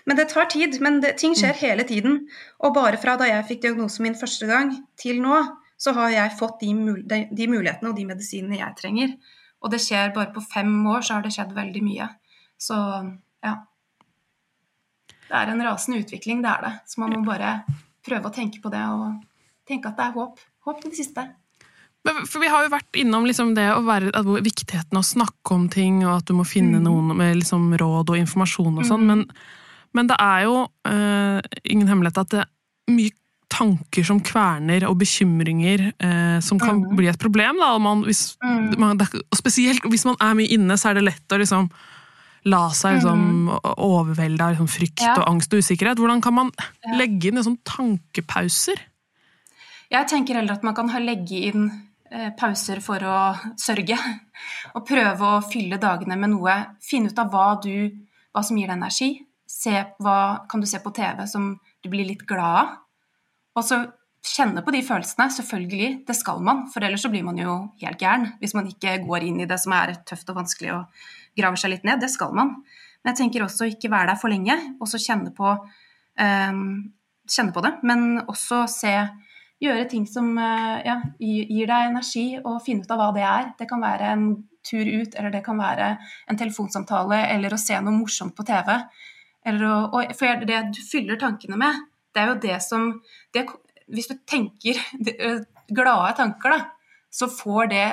Men 0.09 0.17
det 0.17 0.29
tar 0.31 0.47
tid. 0.49 0.79
Men 0.81 1.01
det, 1.03 1.17
ting 1.21 1.35
skjer 1.37 1.53
mm. 1.53 1.59
hele 1.61 1.85
tiden. 1.85 2.19
Og 2.63 2.73
bare 2.73 2.97
fra 3.01 3.17
da 3.19 3.27
jeg 3.29 3.45
fikk 3.49 3.65
diagnosen 3.65 4.07
min 4.07 4.17
første 4.17 4.47
gang 4.49 4.71
til 4.99 5.19
nå, 5.21 5.41
så 5.77 5.93
har 5.93 6.13
jeg 6.13 6.37
fått 6.39 6.61
de, 6.63 6.71
mul 6.73 7.03
de, 7.05 7.25
de 7.29 7.49
mulighetene 7.51 7.91
og 7.91 7.99
de 7.99 8.07
medisinene 8.09 8.61
jeg 8.61 8.77
trenger. 8.79 9.13
Og 9.61 9.73
det 9.73 9.81
skjer 9.83 10.15
bare 10.15 10.33
på 10.33 10.41
fem 10.53 10.71
år, 10.89 11.05
så 11.05 11.17
har 11.17 11.25
det 11.25 11.33
skjedd 11.35 11.53
veldig 11.57 11.83
mye. 11.85 12.07
Så 12.57 12.77
ja. 13.45 13.55
Det 15.27 15.35
er 15.35 15.51
en 15.51 15.65
rasende 15.65 15.99
utvikling, 16.01 16.41
det 16.43 16.53
er 16.53 16.63
det. 16.67 16.73
Så 16.87 17.01
man 17.03 17.13
må 17.13 17.23
bare 17.27 17.59
prøve 18.07 18.29
å 18.29 18.33
tenke 18.33 18.61
på 18.63 18.71
det 18.71 18.83
og 18.87 19.19
tenke 19.67 19.91
at 19.91 19.99
det 19.99 20.07
er 20.07 20.15
håp. 20.15 20.39
Håp 20.67 20.81
til 20.81 20.93
det 20.93 20.99
siste. 21.01 21.27
For 22.07 22.39
Vi 22.39 22.49
har 22.51 22.63
jo 22.63 22.71
vært 22.71 22.99
innom 22.99 23.27
liksom 23.27 23.53
det 23.57 23.67
å 23.73 23.83
være, 23.83 24.11
viktigheten 24.45 24.95
av 24.95 25.03
å 25.03 25.07
snakke 25.07 25.55
om 25.55 25.67
ting, 25.71 26.01
og 26.05 26.21
at 26.21 26.29
du 26.29 26.35
må 26.37 26.45
finne 26.47 26.79
mm. 26.79 26.85
noen 26.85 27.15
med 27.19 27.39
liksom 27.41 27.69
råd 27.79 28.13
og 28.13 28.19
informasjon 28.21 28.77
og 28.79 28.87
sånn, 28.87 29.03
mm. 29.03 29.09
men, 29.11 29.25
men, 29.97 30.11
det 30.11 30.17
er 30.23 30.45
jo 30.47 30.61
uh, 30.87 31.39
ingen 31.67 31.89
hemmelighet 31.89 32.21
at 32.23 32.31
det 32.31 32.43
er 32.45 32.95
mye 32.95 33.15
tanker 33.51 34.03
som 34.07 34.19
kverner, 34.23 34.83
og 34.89 34.97
bekymringer 34.99 35.85
eh, 35.87 36.39
som 36.43 36.59
kan 36.59 36.81
mm. 36.81 36.95
bli 36.99 37.07
et 37.07 37.19
problem. 37.19 37.61
Da, 37.63 37.69
man, 37.79 38.01
hvis, 38.03 38.35
mm. 38.43 38.73
man, 38.79 38.99
og 38.99 39.39
spesielt 39.39 39.85
hvis 39.87 40.03
man 40.07 40.17
er 40.23 40.35
mye 40.35 40.51
inne, 40.51 40.75
så 40.77 40.91
er 40.91 40.99
det 40.99 41.05
lett 41.07 41.33
å 41.33 41.39
liksom 41.39 41.69
la 42.45 42.67
seg 42.75 42.99
liksom, 42.99 43.25
mm. 43.47 43.49
overvelde 43.83 44.43
av 44.43 44.53
liksom, 44.53 44.69
frykt 44.71 45.03
ja. 45.03 45.15
og 45.17 45.25
angst 45.31 45.55
og 45.55 45.65
usikkerhet. 45.65 45.99
Hvordan 45.99 46.21
kan 46.23 46.37
man 46.37 46.53
legge 46.99 47.31
inn 47.31 47.39
liksom, 47.41 47.57
tankepauser? 47.67 48.79
Jeg 49.87 50.09
tenker 50.11 50.39
heller 50.39 50.57
at 50.57 50.65
man 50.67 50.75
kan 50.75 50.91
legge 51.01 51.47
inn 51.49 51.69
Eh, 52.07 52.29
pauser 52.39 52.79
for 52.79 53.03
å 53.03 53.17
sørge. 53.59 53.97
Og 54.75 54.85
prøve 54.87 55.27
å 55.27 55.43
fylle 55.43 55.79
dagene 55.81 56.15
med 56.19 56.31
noe. 56.31 56.55
Finne 56.83 57.11
ut 57.11 57.19
av 57.19 57.31
hva, 57.33 57.47
du, 57.59 57.89
hva 58.31 58.43
som 58.45 58.57
gir 58.59 58.69
deg 58.69 58.77
energi. 58.77 59.09
Se, 59.47 59.73
hva 60.03 60.47
kan 60.47 60.63
du 60.63 60.67
se 60.69 60.79
på 60.83 60.93
TV 60.95 61.25
som 61.27 61.55
du 61.83 61.89
blir 61.91 62.07
litt 62.07 62.23
glad 62.29 62.61
av? 62.61 62.73
Og 63.57 63.65
så 63.65 63.81
kjenne 64.27 64.63
på 64.63 64.71
de 64.75 64.83
følelsene. 64.87 65.27
Selvfølgelig, 65.35 65.91
det 66.07 66.15
skal 66.15 66.39
man. 66.45 66.65
For 66.71 66.85
ellers 66.85 67.03
så 67.03 67.11
blir 67.11 67.25
man 67.27 67.39
jo 67.41 67.59
helt 67.81 67.99
gæren 67.99 68.31
hvis 68.39 68.55
man 68.55 68.69
ikke 68.71 68.99
går 69.03 69.27
inn 69.27 69.43
i 69.43 69.49
det 69.49 69.59
som 69.59 69.75
er 69.75 69.97
tøft 70.07 70.31
og 70.31 70.39
vanskelig 70.39 70.75
og 70.77 71.07
graver 71.37 71.61
seg 71.61 71.75
litt 71.75 71.87
ned. 71.87 72.01
Det 72.01 72.11
skal 72.13 72.33
man. 72.35 72.57
Men 73.01 73.13
jeg 73.13 73.21
tenker 73.21 73.45
også 73.45 73.69
ikke 73.71 73.91
være 73.93 74.11
der 74.11 74.19
for 74.19 74.33
lenge, 74.33 74.57
og 74.81 74.89
så 74.89 74.99
kjenne 75.01 75.31
på, 75.35 75.53
um, 76.19 76.67
kjenne 77.29 77.55
på 77.55 77.63
det. 77.63 77.73
Men 77.87 78.23
også 78.25 78.65
se 78.71 78.93
gjøre 79.63 79.87
ting 79.89 80.05
som 80.09 80.29
eh, 80.37 80.85
ja, 80.85 80.99
gir 81.19 81.69
deg 81.69 81.89
energi, 81.89 82.25
og 82.43 82.61
finne 82.65 82.85
ut 82.85 82.93
av 82.93 83.01
hva 83.01 83.09
det 83.15 83.25
er. 83.25 83.51
Det 83.57 83.67
kan 83.69 83.81
være 83.83 84.13
en 84.13 84.25
tur 84.67 84.83
ut, 84.83 85.15
eller 85.15 85.33
det 85.33 85.43
kan 85.45 85.59
være 85.59 85.91
en 86.29 86.39
telefonsamtale, 86.39 87.23
eller 87.33 87.53
å 87.55 87.61
se 87.61 87.77
noe 87.81 87.95
morsomt 87.95 88.35
på 88.37 88.45
TV. 88.47 88.73
Å, 89.47 89.73
og 89.95 90.15
for 90.19 90.47
det 90.47 90.63
du 90.75 90.81
fyller 90.83 91.19
tankene 91.19 91.59
med, 91.59 91.85
det 92.13 92.23
er 92.23 92.31
jo 92.33 92.41
det 92.43 92.57
som 92.65 92.89
det, 93.35 93.47
Hvis 93.87 94.09
du 94.09 94.17
tenker 94.27 94.75
glade 95.79 96.15
tanker, 96.17 96.51
da, 96.51 96.59
så 97.09 97.29
får 97.31 97.69
det 97.71 97.85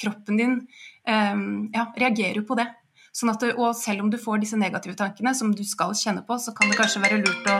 kroppen 0.00 0.38
din 0.40 0.54
um, 1.06 1.68
ja, 1.74 1.90
reagerer 1.92 2.40
jo 2.40 2.46
på 2.48 2.56
det. 2.56 2.66
Sånn 3.12 3.28
at 3.28 3.42
og 3.52 3.74
selv 3.76 4.06
om 4.06 4.10
du 4.12 4.16
får 4.20 4.40
disse 4.40 4.56
negative 4.56 4.96
tankene 4.96 5.34
som 5.36 5.50
du 5.52 5.64
skal 5.68 5.92
kjenne 5.96 6.24
på, 6.24 6.38
så 6.40 6.54
kan 6.56 6.70
det 6.72 6.78
kanskje 6.78 7.02
være 7.02 7.20
lurt 7.20 7.50
å 7.52 7.58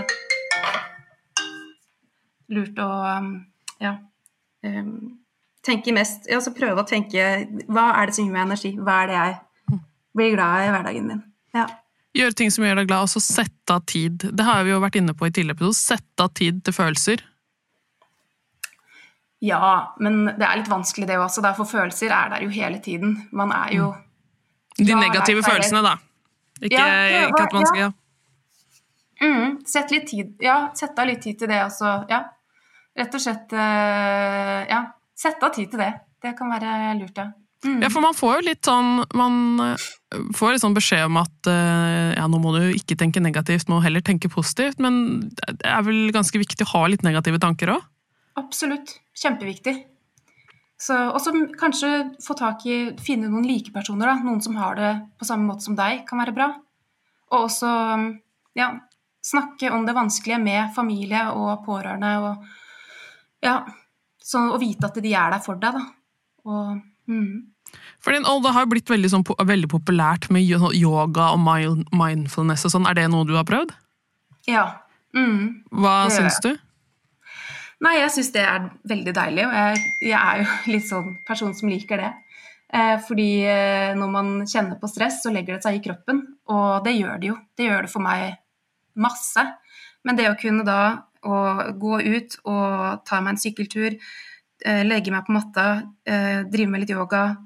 lurt 2.52 2.80
å 2.80 2.88
um, 3.18 3.34
ja, 3.80 3.96
um, 4.64 4.94
tenke 5.64 5.94
mest 5.96 6.28
altså 6.32 6.52
Prøve 6.56 6.82
å 6.82 6.88
tenke 6.88 7.26
Hva 7.68 7.86
er 7.96 8.08
det 8.08 8.16
som 8.16 8.26
gir 8.26 8.34
meg 8.34 8.46
energi? 8.46 8.72
Hva 8.76 9.02
er 9.02 9.10
det 9.10 9.18
jeg 9.18 9.80
blir 10.16 10.34
glad 10.34 10.64
i 10.64 10.68
i 10.68 10.72
hverdagen 10.74 11.08
min? 11.08 11.22
Ja. 11.56 11.66
Gjøre 12.16 12.36
ting 12.36 12.52
som 12.52 12.64
gjør 12.64 12.82
deg 12.82 12.88
glad, 12.90 13.06
og 13.06 13.12
så 13.12 13.20
sette 13.24 13.72
av 13.76 13.84
tid. 13.88 14.24
Det 14.36 14.44
har 14.44 14.64
vi 14.66 14.72
jo 14.72 14.80
vært 14.82 14.98
inne 15.00 15.14
på 15.16 15.28
i 15.28 15.32
tidligere 15.32 15.56
episode. 15.56 15.78
Sette 15.78 16.26
av 16.26 16.32
tid 16.36 16.58
til 16.64 16.76
følelser. 16.76 17.22
Ja, 19.42 19.94
men 19.98 20.26
det 20.36 20.44
er 20.44 20.60
litt 20.60 20.68
vanskelig 20.70 21.08
det 21.08 21.16
også, 21.18 21.42
for 21.56 21.68
følelser 21.68 22.12
er 22.12 22.34
der 22.34 22.44
jo 22.44 22.52
hele 22.52 22.82
tiden. 22.84 23.16
Man 23.32 23.52
er 23.56 23.72
jo 23.78 23.88
De 24.78 24.94
negative 24.94 25.42
følelsene, 25.44 25.82
da. 25.85 25.96
Ikke, 26.62 26.78
ja, 26.78 27.26
ikke, 27.26 27.42
at 27.42 27.56
man 27.56 27.66
skal 27.66 27.80
ja. 27.80 27.90
Mm, 29.22 29.58
sett 29.66 29.92
litt 29.94 30.08
tid. 30.11 30.35
Ja, 30.42 30.56
sette 30.78 31.02
av 31.02 31.11
litt 31.11 31.22
tid 31.22 31.38
til 31.42 31.50
det 31.50 31.61
også. 31.64 31.92
Ja, 32.11 32.24
rett 32.98 33.14
og 33.14 33.22
slett 33.22 33.54
eh, 33.54 34.58
ja, 34.70 34.80
sette 35.18 35.46
av 35.46 35.54
tid 35.54 35.70
til 35.70 35.82
det. 35.82 35.92
Det 36.22 36.35
kan 36.38 36.50
være 36.50 36.96
lurt, 36.98 37.18
ja. 37.18 37.30
Mm. 37.62 37.78
Ja, 37.85 37.92
for 37.94 38.02
man 38.02 38.16
får 38.18 38.32
jo 38.40 38.42
litt 38.48 38.66
sånn 38.66 39.04
Man 39.14 39.35
eh, 39.62 39.82
får 40.35 40.56
litt 40.56 40.62
sånn 40.64 40.74
beskjed 40.74 41.04
om 41.06 41.20
at 41.20 41.50
eh, 41.50 42.08
ja, 42.16 42.24
nå 42.26 42.40
må 42.42 42.56
du 42.56 42.72
ikke 42.74 42.96
tenke 42.98 43.22
negativt, 43.22 43.70
må 43.70 43.78
heller 43.85 44.02
tenke 44.02 44.30
positivt. 44.32 44.82
Men 44.82 45.28
det 45.38 45.62
er 45.70 45.87
vel 45.87 46.11
ganske 46.14 46.42
viktig 46.42 46.66
å 46.66 46.72
ha 46.74 46.85
litt 46.90 47.06
negative 47.06 47.38
tanker 47.42 47.76
òg? 47.76 47.87
Absolutt. 48.40 48.96
Kjempeviktig. 49.18 49.76
Og 50.90 51.20
så 51.22 51.30
kanskje 51.60 51.90
få 52.24 52.34
tak 52.34 52.64
i 52.66 52.76
Finne 52.98 53.28
noen 53.30 53.46
likepersoner. 53.46 54.08
da. 54.08 54.14
Noen 54.24 54.40
som 54.42 54.56
har 54.58 54.74
det 54.74 54.92
på 55.20 55.28
samme 55.28 55.46
måte 55.46 55.62
som 55.62 55.76
deg, 55.78 56.02
kan 56.08 56.18
være 56.18 56.34
bra. 56.34 56.48
Og 57.30 57.44
også 57.46 57.70
ja, 58.58 58.72
snakke 59.22 59.70
om 59.70 59.86
det 59.86 59.94
vanskelige 59.94 60.40
med 60.42 60.74
familie 60.74 61.28
og 61.30 61.64
pårørende. 61.66 62.18
og 62.18 63.46
ja. 63.46 63.62
Så 64.22 64.38
å 64.54 64.58
vite 64.58 64.86
at 64.86 64.98
de 65.02 65.14
er 65.14 65.32
der 65.34 65.42
for 65.42 65.58
deg, 65.58 65.74
da. 65.74 65.86
Og, 66.46 66.82
mm. 67.10 67.52
Fordi, 68.02 68.20
det 68.22 68.52
har 68.54 68.68
blitt 68.70 68.90
veldig, 68.90 69.10
sånn, 69.10 69.24
veldig, 69.26 69.70
populært 69.70 70.28
med 70.34 70.44
yoga 70.46 71.30
og 71.32 71.40
mindfulness 71.96 72.66
og 72.68 72.74
sånn. 72.74 72.86
Er 72.90 72.98
det 72.98 73.08
noe 73.10 73.26
du 73.26 73.34
har 73.34 73.46
prøvd? 73.48 73.72
Ja. 74.50 74.66
Mm. 75.16 75.64
Hva 75.74 75.96
syns 76.12 76.38
du? 76.44 76.52
Nei, 77.82 77.96
jeg 77.98 78.12
syns 78.14 78.30
det 78.34 78.42
er 78.46 78.66
veldig 78.86 79.14
deilig, 79.16 79.46
og 79.48 79.54
jeg, 79.58 79.86
jeg 80.06 80.18
er 80.18 80.42
jo 80.42 80.50
litt 80.74 80.86
sånn 80.86 81.16
person 81.26 81.54
som 81.58 81.70
liker 81.72 82.02
det. 82.04 82.12
Eh, 82.72 82.94
fordi 83.04 83.30
eh, 83.50 83.90
når 83.98 84.12
man 84.12 84.34
kjenner 84.48 84.78
på 84.80 84.88
stress, 84.88 85.20
så 85.24 85.32
legger 85.34 85.58
det 85.58 85.66
seg 85.66 85.78
i 85.80 85.82
kroppen, 85.84 86.22
og 86.52 86.86
det 86.86 86.94
gjør 86.96 87.18
det 87.20 87.32
jo. 87.32 87.38
Det 87.58 87.66
gjør 87.66 87.86
det 87.86 87.92
for 87.92 88.04
meg 88.04 88.38
masse. 89.02 89.44
Men 90.06 90.18
det 90.18 90.28
å 90.30 90.38
kunne 90.38 90.66
da 90.66 90.82
å 91.22 91.38
gå 91.78 91.98
ut 92.02 92.38
og 92.50 93.02
ta 93.06 93.20
meg 93.22 93.34
en 93.34 93.42
sykkeltur, 93.42 93.98
eh, 94.64 94.82
legge 94.86 95.12
meg 95.14 95.26
på 95.26 95.34
matta, 95.36 95.66
eh, 96.06 96.42
drive 96.50 96.70
med 96.70 96.82
litt 96.82 96.94
yoga, 96.94 97.36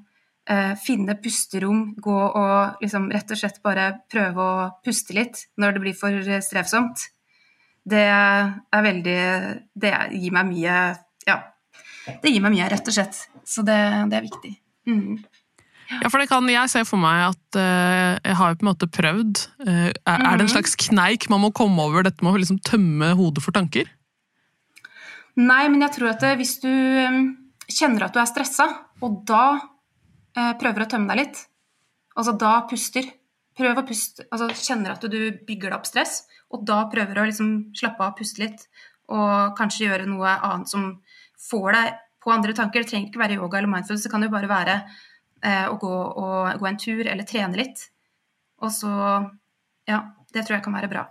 eh, 0.47 0.73
finne 0.75 1.17
pusterom, 1.21 1.95
gå 2.01 2.17
og 2.17 2.81
liksom 2.81 3.11
rett 3.11 3.31
og 3.31 3.37
slett 3.37 3.61
bare 3.63 4.01
prøve 4.09 4.37
å 4.37 4.71
puste 4.85 5.13
litt 5.13 5.47
når 5.57 5.73
det 5.73 5.81
blir 5.81 5.97
for 5.97 6.09
eh, 6.13 6.41
strevsomt, 6.41 7.09
det 7.87 8.03
er 8.11 8.83
veldig 8.83 9.17
Det 9.79 9.91
gir 10.19 10.33
meg 10.35 10.49
mye 10.51 10.77
Ja. 11.27 11.37
Det 12.21 12.31
gir 12.31 12.43
meg 12.43 12.53
mye, 12.55 12.67
rett 12.71 12.87
og 12.87 12.95
slett. 12.95 13.17
Så 13.47 13.63
det, 13.67 13.77
det 14.11 14.17
er 14.19 14.23
viktig. 14.25 14.53
Mm. 14.87 15.17
Ja, 16.01 16.09
for 16.11 16.19
det 16.19 16.27
kan 16.27 16.47
jeg 16.51 16.67
se 16.71 16.81
for 16.87 16.99
meg 16.99 17.29
at 17.29 17.57
uh, 17.59 18.15
jeg 18.23 18.35
har 18.35 18.51
jo 18.51 18.57
på 18.59 18.65
en 18.65 18.69
måte 18.73 18.87
prøvd. 18.91 19.41
Uh, 19.63 19.89
er, 19.91 19.91
er 20.15 20.35
det 20.35 20.45
en 20.45 20.47
Mhm. 20.47 20.53
slags 20.55 20.75
kneik 20.87 21.29
man 21.31 21.43
må 21.43 21.51
komme 21.55 21.79
over 21.83 22.03
dette 22.03 22.23
med 22.23 22.33
å 22.35 22.39
liksom 22.41 22.59
tømme 22.63 23.13
hodet 23.15 23.43
for 23.43 23.55
tanker? 23.55 23.87
Nei, 25.37 25.67
men 25.69 25.83
jeg 25.85 25.93
tror 25.95 26.09
at 26.15 26.23
det, 26.23 26.33
hvis 26.39 26.55
du 26.63 26.71
um, 26.71 27.19
kjenner 27.69 28.07
at 28.07 28.15
du 28.15 28.19
er 28.23 28.29
stressa, 28.29 28.67
og 29.05 29.19
da 29.29 29.43
uh, 29.59 30.53
prøver 30.59 30.83
å 30.83 30.89
tømme 30.91 31.11
deg 31.13 31.21
litt, 31.27 31.43
altså 32.17 32.33
da 32.39 32.55
puster 32.69 33.05
Prøv 33.57 33.79
å 33.79 33.85
puste, 33.87 34.25
altså 34.29 34.51
kjenner 34.53 34.93
at 34.93 35.05
du 35.09 35.17
bygger 35.47 35.71
deg 35.71 35.77
opp 35.79 35.87
stress, 35.89 36.21
og 36.53 36.65
da 36.67 36.83
prøver 36.91 37.17
å 37.17 37.25
liksom 37.25 37.51
slappe 37.77 38.05
av, 38.05 38.13
puste 38.19 38.43
litt, 38.43 38.67
og 39.09 39.57
kanskje 39.57 39.87
gjøre 39.87 40.09
noe 40.09 40.35
annet 40.45 40.69
som 40.69 40.89
får 41.41 41.69
deg 41.73 41.99
på 42.23 42.33
andre 42.33 42.53
tanker. 42.57 42.83
Det 42.83 42.91
trenger 42.91 43.09
ikke 43.09 43.23
være 43.23 43.39
yoga 43.39 43.61
eller 43.61 43.71
mindfulness, 43.71 44.05
det 44.05 44.13
kan 44.13 44.25
jo 44.25 44.33
bare 44.33 44.51
være 44.51 44.77
eh, 44.77 45.65
å 45.65 45.77
gå, 45.81 45.93
og, 45.93 46.53
gå 46.61 46.69
en 46.69 46.81
tur 46.81 47.03
eller 47.07 47.27
trene 47.27 47.57
litt. 47.63 47.87
Og 48.61 48.73
så 48.73 48.93
Ja, 49.87 50.01
det 50.35 50.43
tror 50.43 50.57
jeg 50.57 50.65
kan 50.65 50.75
være 50.75 50.91
bra. 50.91 51.05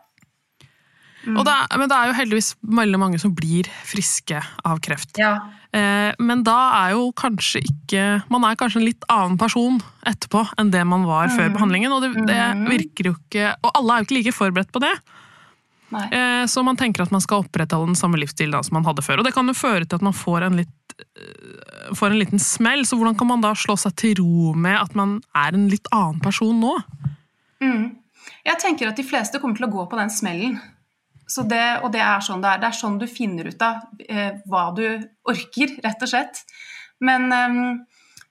Mm. 1.27 1.37
Og 1.41 1.45
det 1.45 1.53
er, 1.53 1.79
men 1.79 1.89
det 1.91 1.97
er 1.99 2.07
jo 2.07 2.17
heldigvis 2.21 2.49
veldig 2.63 2.99
mange 3.03 3.19
som 3.19 3.33
blir 3.35 3.67
friske 3.85 4.39
av 4.65 4.79
kreft. 4.81 5.17
Ja. 5.19 5.33
Eh, 5.75 6.13
men 6.23 6.45
da 6.47 6.55
er 6.87 6.93
jo 6.95 7.09
kanskje 7.19 7.65
ikke 7.67 8.05
Man 8.31 8.45
er 8.47 8.55
kanskje 8.57 8.79
en 8.81 8.87
litt 8.87 9.03
annen 9.11 9.37
person 9.37 9.81
etterpå 10.07 10.45
enn 10.59 10.71
det 10.71 10.85
man 10.87 11.03
var 11.05 11.29
før 11.29 11.49
Mhm. 11.51 11.57
behandlingen. 11.59 11.93
Og 11.93 12.03
det, 12.03 12.27
det 12.27 12.39
Mhm. 12.55 12.69
virker 12.71 13.05
jo 13.11 13.15
ikke 13.19 13.57
Og 13.65 13.71
alle 13.75 13.93
er 13.93 13.99
jo 13.99 14.05
ikke 14.07 14.19
like 14.23 14.35
forberedt 14.39 14.73
på 14.73 14.81
det. 14.81 14.95
Eh, 16.13 16.45
så 16.47 16.65
man 16.65 16.77
tenker 16.77 17.03
at 17.03 17.13
man 17.13 17.21
skal 17.21 17.43
opprettholde 17.45 17.87
den 17.93 17.95
samme 17.99 18.19
livsstilen 18.19 18.63
som 18.65 18.75
man 18.75 18.85
hadde 18.85 19.03
før. 19.03 19.19
Og 19.19 19.25
det 19.25 19.35
kan 19.35 19.47
jo 19.47 19.53
føre 19.55 19.87
til 19.87 19.95
at 19.97 20.03
man 20.03 20.13
får 20.13 20.43
en, 20.47 20.57
litt, 20.57 20.95
eh, 20.99 21.95
får 21.95 22.11
en 22.11 22.19
liten 22.19 22.39
smell. 22.43 22.83
Så 22.85 22.97
hvordan 22.99 23.17
kan 23.19 23.27
man 23.29 23.41
da 23.41 23.53
slå 23.55 23.77
seg 23.79 23.95
til 23.97 24.15
ro 24.19 24.53
med 24.55 24.77
at 24.81 24.95
man 24.95 25.21
er 25.35 25.55
en 25.55 25.69
litt 25.71 25.87
annen 25.93 26.21
person 26.21 26.59
nå? 26.61 26.77
Mm. 27.63 27.97
Jeg 28.45 28.59
tenker 28.59 28.89
at 28.89 28.97
de 28.97 29.05
fleste 29.07 29.41
kommer 29.41 29.57
til 29.57 29.67
å 29.69 29.73
gå 29.73 29.89
på 29.91 29.97
den 29.99 30.11
smellen. 30.11 30.61
Det, 31.27 31.67
og 31.83 31.91
det 31.91 32.03
er 32.05 32.23
sånn 32.23 32.43
det 32.43 32.55
er. 32.55 32.63
Det 32.63 32.71
er 32.71 32.79
sånn 32.79 33.01
du 33.03 33.09
finner 33.11 33.51
ut 33.51 33.63
av 33.67 33.83
eh, 34.07 34.39
hva 34.47 34.71
du 34.77 34.87
orker, 35.27 35.75
rett 35.83 36.07
og 36.07 36.11
slett. 36.13 36.45
Men, 37.03 37.27
eh, 37.35 37.59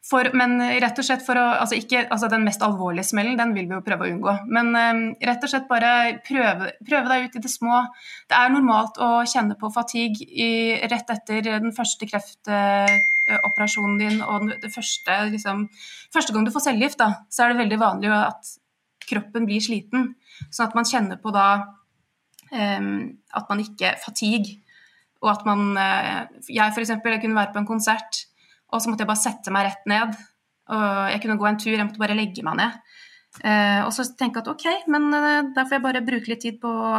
for, 0.05 0.29
men 0.37 0.59
rett 0.79 1.01
og 1.01 1.07
slett 1.07 1.25
for 1.25 1.35
å 1.41 1.43
altså 1.63 1.79
ikke, 1.79 2.03
altså 2.13 2.29
Den 2.29 2.43
mest 2.45 2.61
alvorlige 2.61 3.07
smellen 3.07 3.39
den 3.39 3.55
vil 3.57 3.67
vi 3.67 3.75
jo 3.75 3.83
prøve 3.83 4.07
å 4.07 4.13
unngå. 4.13 4.37
Men 4.47 4.71
eh, 4.79 5.03
rett 5.27 5.43
og 5.43 5.51
slett 5.51 5.67
bare 5.67 5.91
prøve, 6.25 6.71
prøve 6.87 7.11
deg 7.11 7.27
ut 7.27 7.35
i 7.35 7.43
det 7.43 7.51
små. 7.51 7.83
Det 8.31 8.39
er 8.39 8.55
normalt 8.55 8.99
å 9.03 9.11
kjenne 9.27 9.59
på 9.59 9.73
fatigue 9.75 10.29
i, 10.31 10.51
rett 10.87 11.11
etter 11.11 11.43
den 11.51 11.75
første 11.75 12.07
kreftoperasjonen 12.07 13.97
din 13.99 14.21
og 14.23 14.53
den, 14.53 14.71
første, 14.71 15.23
liksom, 15.35 15.67
første 16.15 16.35
gang 16.35 16.47
du 16.47 16.55
får 16.55 16.69
cellegift, 16.69 17.01
da, 17.03 17.25
så 17.27 17.43
er 17.43 17.51
det 17.51 17.65
veldig 17.65 17.81
vanlig 17.83 18.15
at 18.23 18.55
kroppen 19.05 19.49
blir 19.49 19.63
sliten. 19.63 20.13
Sånn 20.47 20.69
at 20.69 20.77
man 20.79 20.87
kjenner 20.87 21.19
på 21.19 21.35
da 21.35 21.49
at 22.51 23.49
man 23.49 23.61
ikke 23.63 23.95
Fatigue. 24.03 24.59
Og 25.25 25.31
at 25.31 25.45
man 25.47 25.73
eh, 25.79 26.25
Jeg 26.49 26.73
eksempel, 26.77 27.15
jeg 27.15 27.23
kunne 27.23 27.39
være 27.39 27.53
på 27.53 27.61
en 27.63 27.69
konsert, 27.69 28.25
og 28.73 28.81
så 28.81 28.89
måtte 28.89 29.05
jeg 29.05 29.11
bare 29.11 29.23
sette 29.23 29.53
meg 29.53 29.69
rett 29.69 29.89
ned. 29.89 30.19
Og 30.75 30.85
jeg 31.13 31.21
kunne 31.23 31.39
gå 31.41 31.49
en 31.49 31.59
tur, 31.61 31.73
jeg 31.73 31.85
måtte 31.85 32.01
bare 32.01 32.17
legge 32.17 32.43
meg 32.45 32.59
ned. 32.59 32.77
Eh, 33.45 33.81
og 33.85 33.91
så 33.93 34.05
tenke 34.17 34.41
at 34.41 34.51
ok, 34.51 34.67
men 34.91 35.09
eh, 35.13 35.49
da 35.55 35.65
får 35.65 35.77
jeg 35.77 35.85
bare 35.85 36.05
bruke 36.05 36.31
litt 36.31 36.43
tid 36.45 36.61
på 36.61 36.69
å 36.69 36.93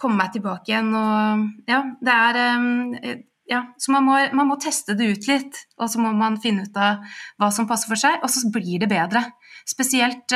komme 0.00 0.18
meg 0.20 0.34
tilbake 0.34 0.72
igjen. 0.72 0.90
Og 0.96 1.70
ja, 1.70 1.84
det 2.00 2.18
er 2.28 3.22
ja, 3.44 3.60
så 3.76 3.92
man 3.92 4.06
må, 4.06 4.16
man 4.32 4.48
må 4.48 4.56
teste 4.60 4.96
det 4.96 5.10
ut 5.12 5.26
litt, 5.28 5.58
og 5.76 5.90
så 5.92 6.00
må 6.00 6.14
man 6.16 6.40
finne 6.40 6.64
ut 6.64 6.78
av 6.80 7.04
hva 7.40 7.50
som 7.52 7.68
passer 7.68 7.90
for 7.90 8.00
seg, 8.00 8.22
og 8.24 8.32
så 8.32 8.48
blir 8.52 8.80
det 8.80 8.88
bedre. 8.88 9.20
Spesielt 9.68 10.32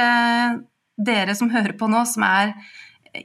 dere 0.98 1.36
som 1.38 1.48
hører 1.52 1.72
på 1.78 1.88
nå, 1.88 2.02
som 2.08 2.26
er 2.26 2.52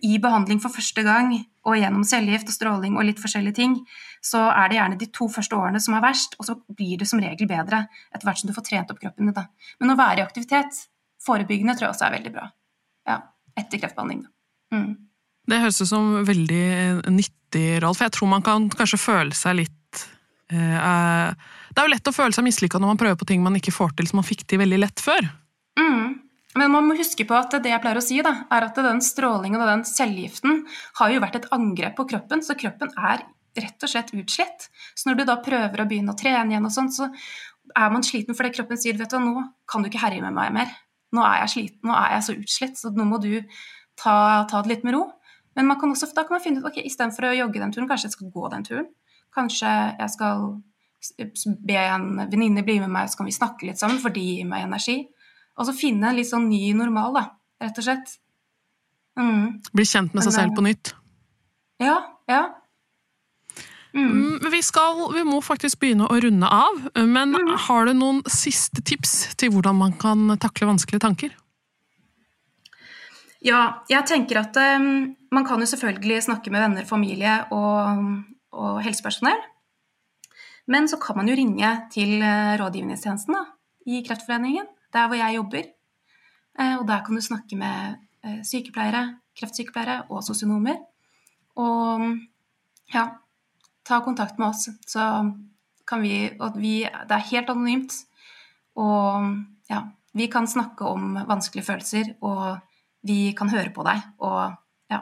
i 0.01 0.17
behandling 0.21 0.61
for 0.63 0.73
første 0.73 1.03
gang, 1.05 1.35
og 1.63 1.77
gjennom 1.79 2.03
cellegift 2.07 2.49
og 2.51 2.55
stråling 2.57 2.97
og 2.97 3.07
litt 3.07 3.21
forskjellige 3.21 3.57
ting, 3.59 3.75
så 4.23 4.41
er 4.51 4.71
det 4.71 4.79
gjerne 4.79 4.99
de 4.99 5.07
to 5.15 5.29
første 5.31 5.55
årene 5.55 5.81
som 5.83 5.95
er 5.97 6.03
verst, 6.03 6.35
og 6.39 6.47
så 6.47 6.57
blir 6.67 6.99
det 6.99 7.07
som 7.09 7.21
regel 7.23 7.47
bedre 7.49 7.85
etter 8.11 8.27
hvert 8.27 8.41
som 8.41 8.49
du 8.49 8.55
får 8.55 8.67
trent 8.67 8.91
opp 8.91 8.99
kroppen 9.01 9.29
din. 9.29 9.35
Da. 9.35 9.47
Men 9.79 9.93
å 9.93 9.99
være 9.99 10.21
i 10.23 10.25
aktivitet, 10.25 10.85
forebyggende, 11.23 11.75
tror 11.77 11.89
jeg 11.89 11.95
også 11.95 12.07
er 12.07 12.15
veldig 12.17 12.33
bra. 12.35 12.49
Ja, 13.07 13.19
etter 13.59 13.81
kreftbehandling. 13.83 14.25
Da. 14.25 14.33
Mm. 14.77 14.91
Det 15.51 15.59
høres 15.59 15.81
ut 15.83 15.91
som 15.91 16.11
veldig 16.27 16.63
eh, 16.71 16.99
nyttig, 17.11 17.65
Ralf. 17.83 18.01
Jeg 18.03 18.15
tror 18.15 18.31
man 18.31 18.43
kan 18.45 18.69
kanskje 18.71 19.01
føle 19.01 19.35
seg 19.35 19.59
litt 19.59 20.03
eh, 20.51 20.77
eh, 20.79 21.49
Det 21.71 21.81
er 21.81 21.87
jo 21.87 21.93
lett 21.93 22.11
å 22.11 22.15
føle 22.15 22.35
seg 22.35 22.47
mislykka 22.47 22.79
når 22.79 22.93
man 22.93 23.01
prøver 23.01 23.19
på 23.19 23.27
ting 23.29 23.43
man 23.43 23.59
ikke 23.59 23.75
får 23.75 23.95
til 23.97 24.09
som 24.09 24.21
man 24.21 24.27
fikk 24.27 24.45
til 24.47 24.63
veldig 24.63 24.79
lett 24.85 25.03
før. 25.03 25.27
Mm. 25.79 26.21
Men 26.59 26.73
man 26.73 26.85
må 26.85 26.97
huske 26.97 27.25
på 27.25 27.35
at 27.37 27.55
det 27.63 27.71
jeg 27.71 27.81
pleier 27.81 27.97
å 27.97 28.03
si, 28.03 28.19
da, 28.25 28.33
er 28.53 28.67
at 28.67 28.77
den 28.77 29.01
strålingen 29.01 29.61
og 29.61 29.69
den 29.69 29.85
cellegiften 29.89 30.61
har 30.99 31.13
jo 31.13 31.23
vært 31.23 31.39
et 31.39 31.47
angrep 31.55 31.97
på 31.97 32.05
kroppen, 32.11 32.43
så 32.45 32.57
kroppen 32.59 32.93
er 32.93 33.25
rett 33.57 33.85
og 33.85 33.89
slett 33.89 34.13
utslitt. 34.13 34.69
Så 34.93 35.09
når 35.09 35.19
du 35.19 35.25
da 35.29 35.37
prøver 35.41 35.81
å 35.81 35.87
begynne 35.89 36.13
å 36.13 36.19
trene 36.19 36.53
igjen, 36.53 36.67
og 36.69 36.73
sånn, 36.73 36.91
så 36.93 37.09
er 37.73 37.93
man 37.93 38.05
sliten 38.05 38.37
fordi 38.37 38.53
kroppen 38.57 38.79
sier 38.79 38.97
vet 38.99 39.13
du, 39.13 39.19
nå 39.21 39.45
kan 39.69 39.83
du 39.83 39.89
ikke 39.89 40.03
herje 40.03 40.23
med 40.25 40.35
meg 40.35 40.53
mer. 40.55 40.73
Nå 41.13 41.23
er 41.25 41.43
jeg 41.43 41.53
sliten, 41.53 41.81
nå 41.89 41.95
er 41.97 42.15
jeg 42.15 42.27
så 42.27 42.37
utslitt, 42.37 42.79
så 42.79 42.91
nå 42.93 43.05
må 43.07 43.19
du 43.21 43.31
ta, 43.99 44.15
ta 44.49 44.61
det 44.61 44.73
litt 44.73 44.85
med 44.87 44.97
ro. 44.97 45.05
Men 45.57 45.69
man 45.69 45.77
kan 45.81 45.93
også, 45.93 46.09
da 46.17 46.25
kan 46.25 46.37
man 46.37 46.43
finne 46.43 46.61
ut 46.61 46.69
ok, 46.69 46.81
istedenfor 46.81 47.29
å 47.29 47.35
jogge 47.37 47.61
den 47.61 47.73
turen, 47.73 47.89
kanskje 47.89 48.09
jeg 48.09 48.15
skal 48.15 48.31
gå 48.33 48.53
den 48.53 48.65
turen. 48.65 48.87
Kanskje 49.33 49.73
jeg 49.99 50.13
skal 50.13 50.47
be 51.65 51.77
en 51.77 52.07
venninne 52.31 52.63
bli 52.65 52.79
med 52.81 52.93
meg, 52.93 53.09
så 53.11 53.19
kan 53.19 53.29
vi 53.29 53.35
snakke 53.35 53.67
litt 53.69 53.81
sammen, 53.81 54.01
for 54.01 54.13
de 54.13 54.23
gir 54.23 54.49
meg 54.49 54.65
energi. 54.65 55.03
Og 55.57 55.67
så 55.67 55.75
finne 55.77 56.09
en 56.09 56.17
litt 56.17 56.29
sånn 56.29 56.49
ny 56.49 56.73
normal, 56.77 57.13
da, 57.13 57.23
rett 57.61 57.77
og 57.77 57.85
slett. 57.85 58.17
Mm. 59.19 59.61
Bli 59.73 59.85
kjent 59.85 60.15
med 60.15 60.25
seg 60.25 60.33
selv 60.33 60.55
på 60.57 60.63
nytt. 60.65 60.95
Ja, 61.83 61.99
ja. 62.29 62.43
Mm. 63.93 64.09
Mm, 64.09 64.49
Vi, 64.49 64.61
skal, 64.65 64.97
vi 65.13 65.21
må 65.27 65.37
faktisk 65.45 65.77
begynne 65.83 66.07
å 66.09 66.17
runde 66.17 66.49
av, 66.49 66.79
men 66.97 67.35
Mm. 67.37 67.53
har 67.67 67.85
du 67.85 67.93
noen 67.93 68.23
siste 68.25 68.81
tips 68.81 69.35
til 69.37 69.51
hvordan 69.53 69.77
man 69.77 69.93
kan 69.93 70.37
takle 70.41 70.65
vanskelige 70.71 71.03
tanker? 71.05 71.35
Ja, 73.43 73.83
jeg 73.91 74.07
tenker 74.07 74.39
at 74.39 74.55
um, 74.55 75.15
man 75.31 75.45
kan 75.45 75.59
jo 75.59 75.67
selvfølgelig 75.67 76.23
snakke 76.23 76.49
med 76.49 76.63
venner, 76.63 76.85
familie 76.87 77.41
og, 77.51 78.23
og 78.55 78.81
helsepersonell. 78.81 79.41
Men 80.65 80.87
så 80.87 80.97
kan 80.97 81.17
man 81.19 81.27
jo 81.27 81.35
ringe 81.35 81.69
til 81.91 82.21
eh, 82.23 82.53
rådgivningstjenesten 82.55 83.35
da, 83.35 83.41
i 83.85 83.99
Kreftforeningen, 84.07 84.63
der 84.93 85.07
hvor 85.07 85.17
jeg 85.19 85.35
jobber. 85.35 85.63
Eh, 86.59 86.75
og 86.77 86.87
der 86.87 87.03
kan 87.05 87.15
du 87.15 87.21
snakke 87.21 87.57
med 87.57 87.95
eh, 88.23 88.41
sykepleiere, 88.45 89.19
kreftsykepleiere 89.39 90.03
og 90.09 90.23
sosionomer. 90.23 90.77
Og 91.55 92.05
ja, 92.93 93.07
ta 93.85 93.99
kontakt 94.05 94.39
med 94.39 94.47
oss, 94.47 94.69
så 94.87 95.33
kan 95.87 96.01
vi 96.01 96.31
Og 96.39 96.61
vi, 96.61 96.83
det 96.83 97.11
er 97.11 97.29
helt 97.31 97.49
anonymt. 97.49 97.93
Og 98.75 99.35
ja, 99.69 99.81
vi 100.13 100.27
kan 100.27 100.47
snakke 100.47 100.85
om 100.85 101.17
vanskelige 101.27 101.65
følelser, 101.65 102.13
og 102.21 102.57
vi 103.03 103.33
kan 103.37 103.49
høre 103.49 103.69
på 103.69 103.83
deg. 103.83 104.01
Og 104.19 104.53
ja, 104.89 105.01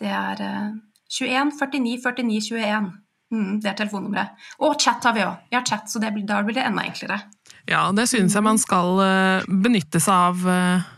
det 0.00 0.08
er 0.08 0.42
eh, 0.42 0.72
21 1.12 1.52
49 1.58 2.24
49 2.24 2.24
21. 2.24 2.92
Mm, 3.32 3.60
det 3.60 3.70
er 3.70 3.76
telefonnummeret. 3.76 4.42
Og 4.60 4.76
chat 4.80 5.04
har 5.04 5.14
vi 5.16 5.24
òg. 5.24 5.46
Vi 5.48 5.56
har 5.56 5.64
chat, 5.64 5.88
så 5.88 6.00
det, 6.00 6.12
da 6.28 6.42
blir 6.44 6.54
det 6.54 6.66
enda 6.68 6.84
enklere. 6.84 7.16
Ja, 7.70 7.84
det 7.94 8.08
synes 8.10 8.34
jeg 8.34 8.44
man 8.44 8.58
skal 8.60 8.98
eh, 9.04 9.46
benytte 9.46 10.00
seg 10.02 10.12
av 10.32 10.48
eh, 10.50 10.90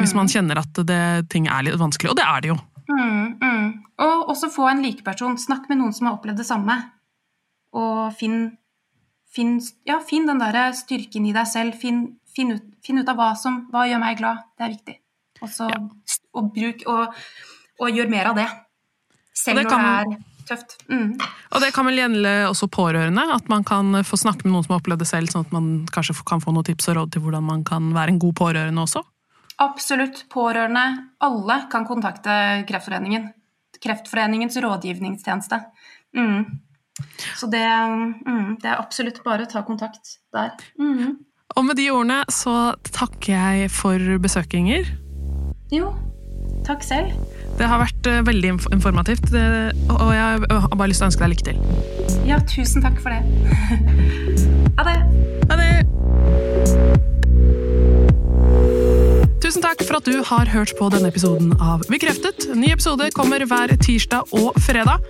hvis 0.00 0.14
man 0.16 0.30
kjenner 0.30 0.62
at 0.62 0.78
det, 0.88 1.02
ting 1.32 1.48
er 1.52 1.66
litt 1.66 1.80
vanskelig, 1.80 2.14
og 2.14 2.16
det 2.16 2.24
er 2.24 2.44
det 2.44 2.52
jo. 2.52 2.56
Mm, 2.88 3.26
mm. 3.42 3.66
Og 4.04 4.32
også 4.32 4.48
få 4.52 4.66
en 4.70 4.82
likeperson. 4.84 5.36
Snakk 5.40 5.68
med 5.68 5.82
noen 5.82 5.92
som 5.96 6.08
har 6.08 6.16
opplevd 6.16 6.40
det 6.40 6.48
samme. 6.48 6.78
Og 7.76 8.12
finn, 8.16 8.54
finn, 9.32 9.58
ja, 9.88 9.98
finn 10.04 10.26
den 10.28 10.40
der 10.40 10.72
styrken 10.76 11.28
i 11.28 11.34
deg 11.36 11.48
selv. 11.48 11.76
Finn, 11.80 12.02
finn, 12.32 12.54
ut, 12.56 12.66
finn 12.84 13.02
ut 13.02 13.12
av 13.12 13.20
hva 13.20 13.30
som 13.38 13.62
hva 13.72 13.84
gjør 13.90 14.02
meg 14.02 14.18
glad. 14.20 14.42
Det 14.56 14.66
er 14.66 14.74
viktig. 14.74 14.98
Og, 15.42 15.48
så, 15.52 15.68
Ja. 15.72 15.80
og 16.38 16.52
bruk 16.56 16.84
og, 16.88 17.22
og 17.82 17.96
gjør 18.00 18.12
mer 18.12 18.32
av 18.32 18.40
det. 18.40 18.48
Selv 19.36 19.62
Det 19.62 19.70
når 19.70 20.08
det 20.08 20.16
er 20.16 20.31
tøft. 20.48 20.76
Mm. 20.90 21.14
Og 21.52 21.62
det 21.62 21.70
kan 21.74 21.86
vel 21.88 22.00
gjelde 22.00 22.32
også 22.48 22.68
pårørende? 22.72 23.24
At 23.34 23.48
man 23.52 23.64
kan 23.68 24.02
få 24.06 24.18
snakke 24.20 24.46
med 24.46 24.54
noen 24.54 24.66
som 24.66 24.76
har 24.76 24.82
opplevd 24.82 25.04
det 25.04 25.10
selv, 25.10 25.32
sånn 25.32 25.46
at 25.46 25.54
man 25.54 25.70
kanskje 25.92 26.16
kan 26.28 26.42
få 26.42 26.54
noen 26.54 26.68
tips 26.68 26.90
og 26.92 26.98
råd 27.00 27.14
til 27.14 27.24
hvordan 27.24 27.46
man 27.48 27.64
kan 27.68 27.92
være 27.94 28.14
en 28.14 28.20
god 28.22 28.36
pårørende 28.40 28.86
også? 28.86 29.04
Absolutt. 29.62 30.24
Pårørende. 30.32 30.84
Alle 31.22 31.58
kan 31.72 31.86
kontakte 31.88 32.34
Kreftforeningen. 32.68 33.30
Kreftforeningens 33.82 34.56
rådgivningstjeneste. 34.62 35.60
Mm. 36.16 36.44
Så 37.36 37.46
det, 37.50 37.66
mm, 38.26 38.56
det 38.62 38.68
er 38.68 38.78
absolutt 38.78 39.22
bare 39.24 39.46
å 39.46 39.50
ta 39.50 39.62
kontakt 39.66 40.18
der. 40.34 40.54
Mm. 40.80 41.18
Og 41.56 41.66
med 41.66 41.76
de 41.76 41.88
ordene 41.92 42.22
så 42.32 42.74
takker 42.92 43.32
jeg 43.32 43.72
for 43.72 44.18
besøkinger. 44.22 44.88
Jo, 45.72 45.92
takk 46.66 46.84
selv. 46.84 47.16
Det 47.58 47.68
har 47.68 47.82
vært 47.82 48.08
eh, 48.10 48.22
veldig 48.26 48.54
informativt, 48.72 49.32
og 49.32 50.12
jeg 50.14 50.46
har 50.50 50.76
bare 50.76 50.90
lyst 50.90 51.02
til 51.02 51.06
å 51.06 51.10
ønske 51.10 51.24
deg 51.24 51.34
lykke 51.34 51.48
til. 51.50 51.58
Ja, 52.28 52.40
tusen 52.48 52.84
takk 52.84 52.98
for 53.02 53.12
det. 53.12 53.22
ha 54.78 54.86
det. 54.88 54.98
Ha 55.50 55.60
det! 55.60 55.72
Tusen 59.42 59.64
takk 59.64 59.82
for 59.84 59.98
at 59.98 60.06
du 60.08 60.22
har 60.24 60.48
hørt 60.48 60.72
på 60.78 60.88
denne 60.94 61.10
episoden 61.10 61.52
av 61.60 61.82
Bekreftet. 61.90 62.46
Ny 62.56 62.70
episode 62.72 63.10
kommer 63.16 63.42
hver 63.44 63.74
tirsdag 63.82 64.32
og 64.38 64.56
fredag. 64.64 65.02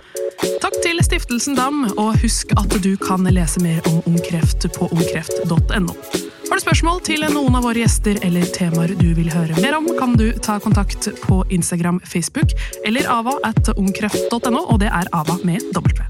Takk 0.63 0.75
til 0.83 0.99
Stiftelsen 1.05 1.55
DAM, 1.55 1.85
og 1.95 2.17
husk 2.23 2.51
at 2.59 2.75
du 2.83 2.95
kan 2.99 3.23
lese 3.29 3.63
mer 3.63 3.79
om 3.87 4.01
Ung 4.09 4.19
Kreft 4.25 4.67
på 4.75 4.89
ungkreft.no. 4.91 6.32
Har 6.53 6.59
du 6.59 6.67
spørsmål 6.67 6.99
til 7.01 7.23
noen 7.33 7.55
av 7.57 7.63
våre 7.65 7.81
gjester 7.81 8.19
eller 8.21 8.43
temaer 8.53 8.91
du 8.99 9.07
vil 9.17 9.31
høre 9.33 9.57
mer 9.57 9.73
om, 9.73 9.87
kan 9.97 10.13
du 10.13 10.27
ta 10.37 10.59
kontakt 10.61 11.07
på 11.23 11.39
Instagram, 11.49 11.97
Facebook 12.05 12.53
eller 12.85 13.09
ava 13.09 13.39
at 13.49 13.71
ungkreft.no, 13.73 14.61
og 14.61 14.83
det 14.85 14.91
er 14.93 15.09
ava 15.17 15.39
med 15.41 15.65
W. 15.73 16.05